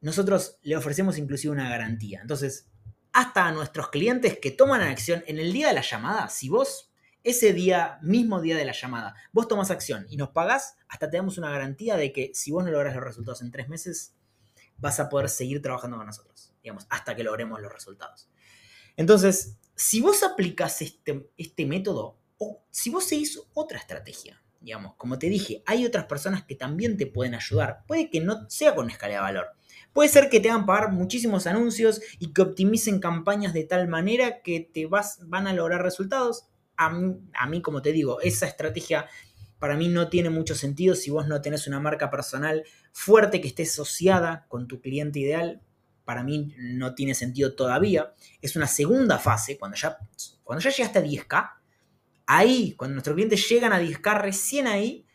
nosotros 0.00 0.58
le 0.62 0.76
ofrecemos 0.76 1.18
inclusive 1.18 1.52
una 1.52 1.68
garantía. 1.68 2.20
Entonces, 2.20 2.68
hasta 3.12 3.46
a 3.46 3.52
nuestros 3.52 3.90
clientes 3.90 4.38
que 4.38 4.50
toman 4.50 4.80
acción 4.80 5.22
en 5.26 5.38
el 5.38 5.52
día 5.52 5.68
de 5.68 5.74
la 5.74 5.82
llamada, 5.82 6.28
si 6.28 6.48
vos 6.48 6.92
ese 7.24 7.52
día, 7.52 7.98
mismo 8.02 8.40
día 8.40 8.56
de 8.56 8.64
la 8.64 8.72
llamada, 8.72 9.14
vos 9.32 9.46
tomas 9.46 9.70
acción 9.70 10.06
y 10.08 10.16
nos 10.16 10.30
pagás, 10.30 10.76
hasta 10.88 11.08
te 11.08 11.18
damos 11.18 11.38
una 11.38 11.50
garantía 11.50 11.96
de 11.96 12.12
que 12.12 12.32
si 12.34 12.50
vos 12.50 12.64
no 12.64 12.70
logras 12.70 12.94
los 12.94 13.04
resultados 13.04 13.42
en 13.42 13.50
tres 13.50 13.68
meses, 13.68 14.14
vas 14.78 14.98
a 14.98 15.08
poder 15.08 15.28
seguir 15.28 15.62
trabajando 15.62 15.96
con 15.96 16.06
nosotros, 16.06 16.52
digamos, 16.62 16.86
hasta 16.90 17.14
que 17.14 17.22
logremos 17.22 17.60
los 17.60 17.72
resultados. 17.72 18.28
Entonces, 18.96 19.56
si 19.76 20.00
vos 20.00 20.22
aplicas 20.22 20.82
este, 20.82 21.30
este 21.36 21.64
método, 21.66 22.18
o 22.38 22.64
si 22.70 22.90
vos 22.90 23.04
seguís 23.04 23.40
otra 23.54 23.78
estrategia, 23.78 24.41
digamos, 24.62 24.94
como 24.96 25.18
te 25.18 25.28
dije, 25.28 25.62
hay 25.66 25.84
otras 25.84 26.06
personas 26.06 26.44
que 26.44 26.54
también 26.54 26.96
te 26.96 27.06
pueden 27.06 27.34
ayudar. 27.34 27.84
Puede 27.86 28.10
que 28.10 28.20
no 28.20 28.48
sea 28.48 28.74
con 28.74 28.90
escala 28.90 29.14
de 29.14 29.20
valor. 29.20 29.46
Puede 29.92 30.08
ser 30.08 30.30
que 30.30 30.40
te 30.40 30.48
hagan 30.48 30.64
pagar 30.64 30.92
muchísimos 30.92 31.46
anuncios 31.46 32.00
y 32.18 32.32
que 32.32 32.42
optimicen 32.42 32.98
campañas 33.00 33.52
de 33.52 33.64
tal 33.64 33.88
manera 33.88 34.40
que 34.42 34.60
te 34.60 34.86
vas, 34.86 35.18
van 35.26 35.46
a 35.46 35.52
lograr 35.52 35.82
resultados. 35.82 36.46
A 36.76 36.90
mí, 36.90 37.16
a 37.34 37.46
mí, 37.46 37.60
como 37.60 37.82
te 37.82 37.92
digo, 37.92 38.20
esa 38.20 38.46
estrategia 38.46 39.06
para 39.58 39.76
mí 39.76 39.88
no 39.88 40.08
tiene 40.08 40.30
mucho 40.30 40.54
sentido 40.54 40.96
si 40.96 41.10
vos 41.10 41.28
no 41.28 41.40
tenés 41.40 41.68
una 41.68 41.78
marca 41.78 42.10
personal 42.10 42.64
fuerte 42.90 43.40
que 43.40 43.48
esté 43.48 43.62
asociada 43.62 44.46
con 44.48 44.66
tu 44.66 44.80
cliente 44.80 45.20
ideal. 45.20 45.60
Para 46.04 46.24
mí 46.24 46.52
no 46.58 46.94
tiene 46.94 47.14
sentido 47.14 47.54
todavía. 47.54 48.12
Es 48.40 48.56
una 48.56 48.66
segunda 48.66 49.18
fase, 49.18 49.58
cuando 49.58 49.76
ya, 49.76 49.98
cuando 50.42 50.64
ya 50.64 50.70
llegaste 50.70 50.98
a 50.98 51.02
10K, 51.04 51.50
Ahí, 52.26 52.74
cuando 52.76 52.94
nuestros 52.94 53.14
clientes 53.14 53.48
llegan 53.48 53.72
a 53.72 53.80
10K, 53.80 54.20
recién 54.20 54.66
ahí 54.66 55.06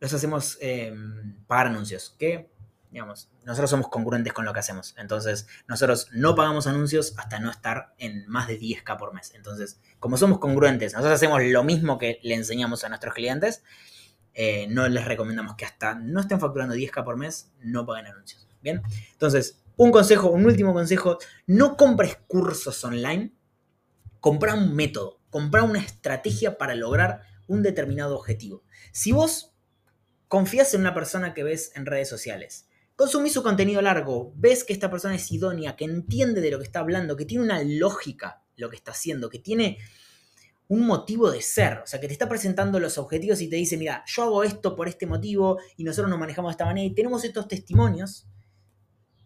los 0.00 0.12
hacemos 0.12 0.58
em, 0.60 1.36
pagar 1.46 1.68
anuncios. 1.68 2.16
Que, 2.18 2.50
digamos, 2.90 3.30
nosotros 3.44 3.70
somos 3.70 3.88
congruentes 3.88 4.32
con 4.32 4.44
lo 4.44 4.52
que 4.52 4.60
hacemos. 4.60 4.94
Entonces, 4.98 5.46
nosotros 5.68 6.08
no 6.12 6.34
pagamos 6.34 6.66
anuncios 6.66 7.14
hasta 7.18 7.38
no 7.38 7.50
estar 7.50 7.94
en 7.98 8.26
más 8.26 8.48
de 8.48 8.58
10K 8.58 8.96
por 8.96 9.14
mes. 9.14 9.32
Entonces, 9.34 9.80
como 9.98 10.16
somos 10.16 10.38
congruentes, 10.38 10.92
nosotros 10.94 11.14
hacemos 11.14 11.42
lo 11.42 11.62
mismo 11.62 11.98
que 11.98 12.18
le 12.22 12.34
enseñamos 12.34 12.82
a 12.84 12.88
nuestros 12.88 13.14
clientes. 13.14 13.62
Eh, 14.34 14.66
no 14.68 14.88
les 14.88 15.04
recomendamos 15.04 15.56
que 15.56 15.64
hasta 15.64 15.94
no 15.94 16.20
estén 16.20 16.40
facturando 16.40 16.74
10K 16.74 17.04
por 17.04 17.16
mes, 17.16 17.52
no 17.60 17.84
paguen 17.84 18.06
anuncios. 18.06 18.48
Bien, 18.62 18.82
entonces, 19.12 19.62
un 19.76 19.90
consejo, 19.90 20.28
un 20.28 20.44
último 20.44 20.74
consejo, 20.74 21.18
no 21.46 21.76
compres 21.76 22.18
cursos 22.26 22.84
online, 22.84 23.32
compra 24.20 24.54
un 24.54 24.74
método 24.74 25.19
comprar 25.30 25.64
una 25.64 25.80
estrategia 25.80 26.58
para 26.58 26.74
lograr 26.74 27.22
un 27.46 27.62
determinado 27.62 28.16
objetivo. 28.16 28.62
Si 28.92 29.12
vos 29.12 29.54
confías 30.28 30.74
en 30.74 30.82
una 30.82 30.94
persona 30.94 31.34
que 31.34 31.42
ves 31.42 31.72
en 31.74 31.86
redes 31.86 32.08
sociales, 32.08 32.68
consumís 32.96 33.32
su 33.32 33.42
contenido 33.42 33.80
largo, 33.80 34.32
ves 34.36 34.62
que 34.62 34.72
esta 34.72 34.90
persona 34.90 35.14
es 35.14 35.32
idónea, 35.32 35.74
que 35.74 35.84
entiende 35.84 36.40
de 36.40 36.50
lo 36.50 36.58
que 36.58 36.64
está 36.64 36.80
hablando, 36.80 37.16
que 37.16 37.24
tiene 37.24 37.44
una 37.44 37.62
lógica 37.62 38.42
lo 38.56 38.68
que 38.68 38.76
está 38.76 38.92
haciendo, 38.92 39.30
que 39.30 39.38
tiene 39.38 39.78
un 40.68 40.86
motivo 40.86 41.30
de 41.30 41.42
ser, 41.42 41.78
o 41.78 41.86
sea, 41.86 41.98
que 41.98 42.06
te 42.06 42.12
está 42.12 42.28
presentando 42.28 42.78
los 42.78 42.98
objetivos 42.98 43.40
y 43.40 43.48
te 43.48 43.56
dice, 43.56 43.76
mira, 43.76 44.04
yo 44.06 44.22
hago 44.22 44.44
esto 44.44 44.76
por 44.76 44.86
este 44.86 45.06
motivo 45.06 45.58
y 45.76 45.82
nosotros 45.82 46.08
nos 46.08 46.18
manejamos 46.20 46.50
de 46.50 46.52
esta 46.52 46.66
manera 46.66 46.86
y 46.86 46.94
tenemos 46.94 47.24
estos 47.24 47.48
testimonios, 47.48 48.28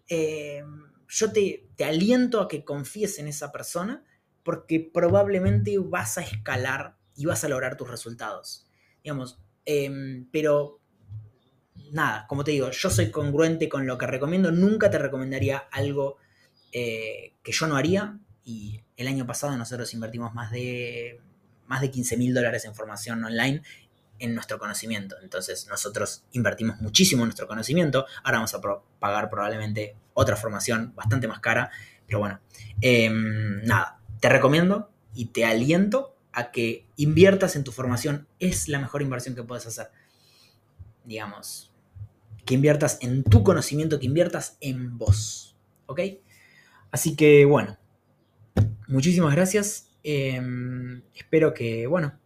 eh, 0.09 0.63
yo 1.07 1.33
te, 1.33 1.69
te 1.77 1.85
aliento 1.85 2.41
a 2.41 2.49
que 2.49 2.65
confíes 2.65 3.19
en 3.19 3.29
esa 3.29 3.53
persona 3.53 4.05
porque 4.45 4.91
probablemente 4.93 5.79
vas 5.79 6.19
a 6.19 6.23
escalar 6.23 6.97
y 7.17 7.27
vas 7.27 7.45
a 7.45 7.49
lograr 7.49 7.77
tus 7.77 7.91
resultados. 7.91 8.69
Digamos, 9.03 9.41
em, 9.65 10.29
pero 10.31 10.81
nada, 11.91 12.27
como 12.29 12.45
te 12.45 12.51
digo, 12.51 12.71
yo 12.71 12.91
soy 12.91 13.11
congruente 13.11 13.69
con 13.69 13.87
lo 13.87 13.99
que 13.99 14.07
recomiendo, 14.07 14.53
nunca 14.53 14.91
te 14.91 14.99
recomendaría 14.99 15.59
algo 15.71 16.19
eh, 16.73 17.35
que 17.43 17.53
yo 17.53 17.67
no 17.67 17.77
haría 17.77 18.19
y 18.45 18.83
el 18.97 19.09
año 19.09 19.27
pasado 19.27 19.57
nosotros 19.57 19.93
invertimos 19.95 20.35
más 20.35 20.51
de, 20.51 21.21
más 21.67 21.81
de 21.81 21.91
15 21.91 22.17
mil 22.17 22.35
dólares 22.35 22.65
en 22.65 22.75
formación 22.75 23.25
online 23.25 23.63
en 24.19 24.35
nuestro 24.35 24.59
conocimiento. 24.59 25.17
Entonces 25.23 25.67
nosotros 25.69 26.25
invertimos 26.33 26.81
muchísimo 26.81 27.23
en 27.23 27.29
nuestro 27.29 27.47
conocimiento, 27.47 28.07
ahora 28.23 28.39
vamos 28.39 28.55
a 28.55 28.61
pagar 28.99 29.31
probablemente 29.31 29.97
otra 30.15 30.37
formación 30.37 30.95
bastante 30.95 31.29
más 31.29 31.41
cara, 31.41 31.71
pero 32.07 32.19
bueno, 32.19 32.41
em, 32.81 33.63
nada, 33.65 34.01
te 34.21 34.29
recomiendo 34.29 34.91
y 35.15 35.27
te 35.27 35.45
aliento 35.45 36.17
a 36.33 36.51
que 36.51 36.87
inviertas 36.97 37.57
en 37.57 37.65
tu 37.65 37.73
formación. 37.73 38.27
Es 38.39 38.69
la 38.69 38.79
mejor 38.79 39.03
inversión 39.03 39.35
que 39.35 39.43
puedes 39.43 39.67
hacer. 39.67 39.89
Digamos, 41.05 41.73
que 42.45 42.55
inviertas 42.55 42.99
en 43.01 43.25
tu 43.25 43.43
conocimiento, 43.43 43.99
que 43.99 44.07
inviertas 44.07 44.57
en 44.61 44.99
vos. 44.99 45.57
¿Ok? 45.87 46.01
Así 46.91 47.17
que 47.17 47.45
bueno, 47.45 47.79
muchísimas 48.89 49.35
gracias. 49.35 49.91
Em, 50.03 51.03
espero 51.15 51.55
que, 51.55 51.87
bueno, 51.87 52.19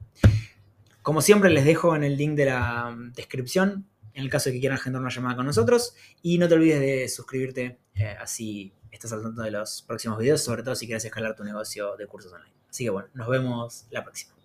como 1.03 1.23
siempre 1.23 1.51
les 1.51 1.65
dejo 1.65 1.95
en 1.95 2.05
el 2.05 2.17
link 2.17 2.35
de 2.35 2.47
la 2.47 2.97
descripción 3.15 3.87
en 4.19 4.25
el 4.25 4.31
caso 4.31 4.49
de 4.49 4.55
que 4.55 4.61
quieran 4.61 4.79
agendar 4.79 5.01
una 5.01 5.11
llamada 5.11 5.37
con 5.37 5.47
nosotros. 5.47 5.95
Y 6.23 6.39
no 6.39 6.49
te 6.49 6.55
olvides 6.55 6.81
de 6.81 7.09
suscribirte 7.09 7.79
eh, 7.95 8.17
así 8.21 8.73
estás 8.97 9.13
al 9.13 9.23
tanto 9.23 9.43
de 9.43 9.51
los 9.51 9.83
próximos 9.83 10.19
videos, 10.19 10.43
sobre 10.43 10.63
todo 10.63 10.75
si 10.75 10.87
quieres 10.87 11.05
escalar 11.05 11.35
tu 11.35 11.45
negocio 11.45 11.97
de 11.97 12.07
cursos 12.07 12.33
online. 12.33 12.55
Así 12.69 12.85
que 12.85 12.91
bueno, 12.91 13.09
nos 13.15 13.29
vemos 13.29 13.87
la 13.91 14.05
próxima. 14.05 14.38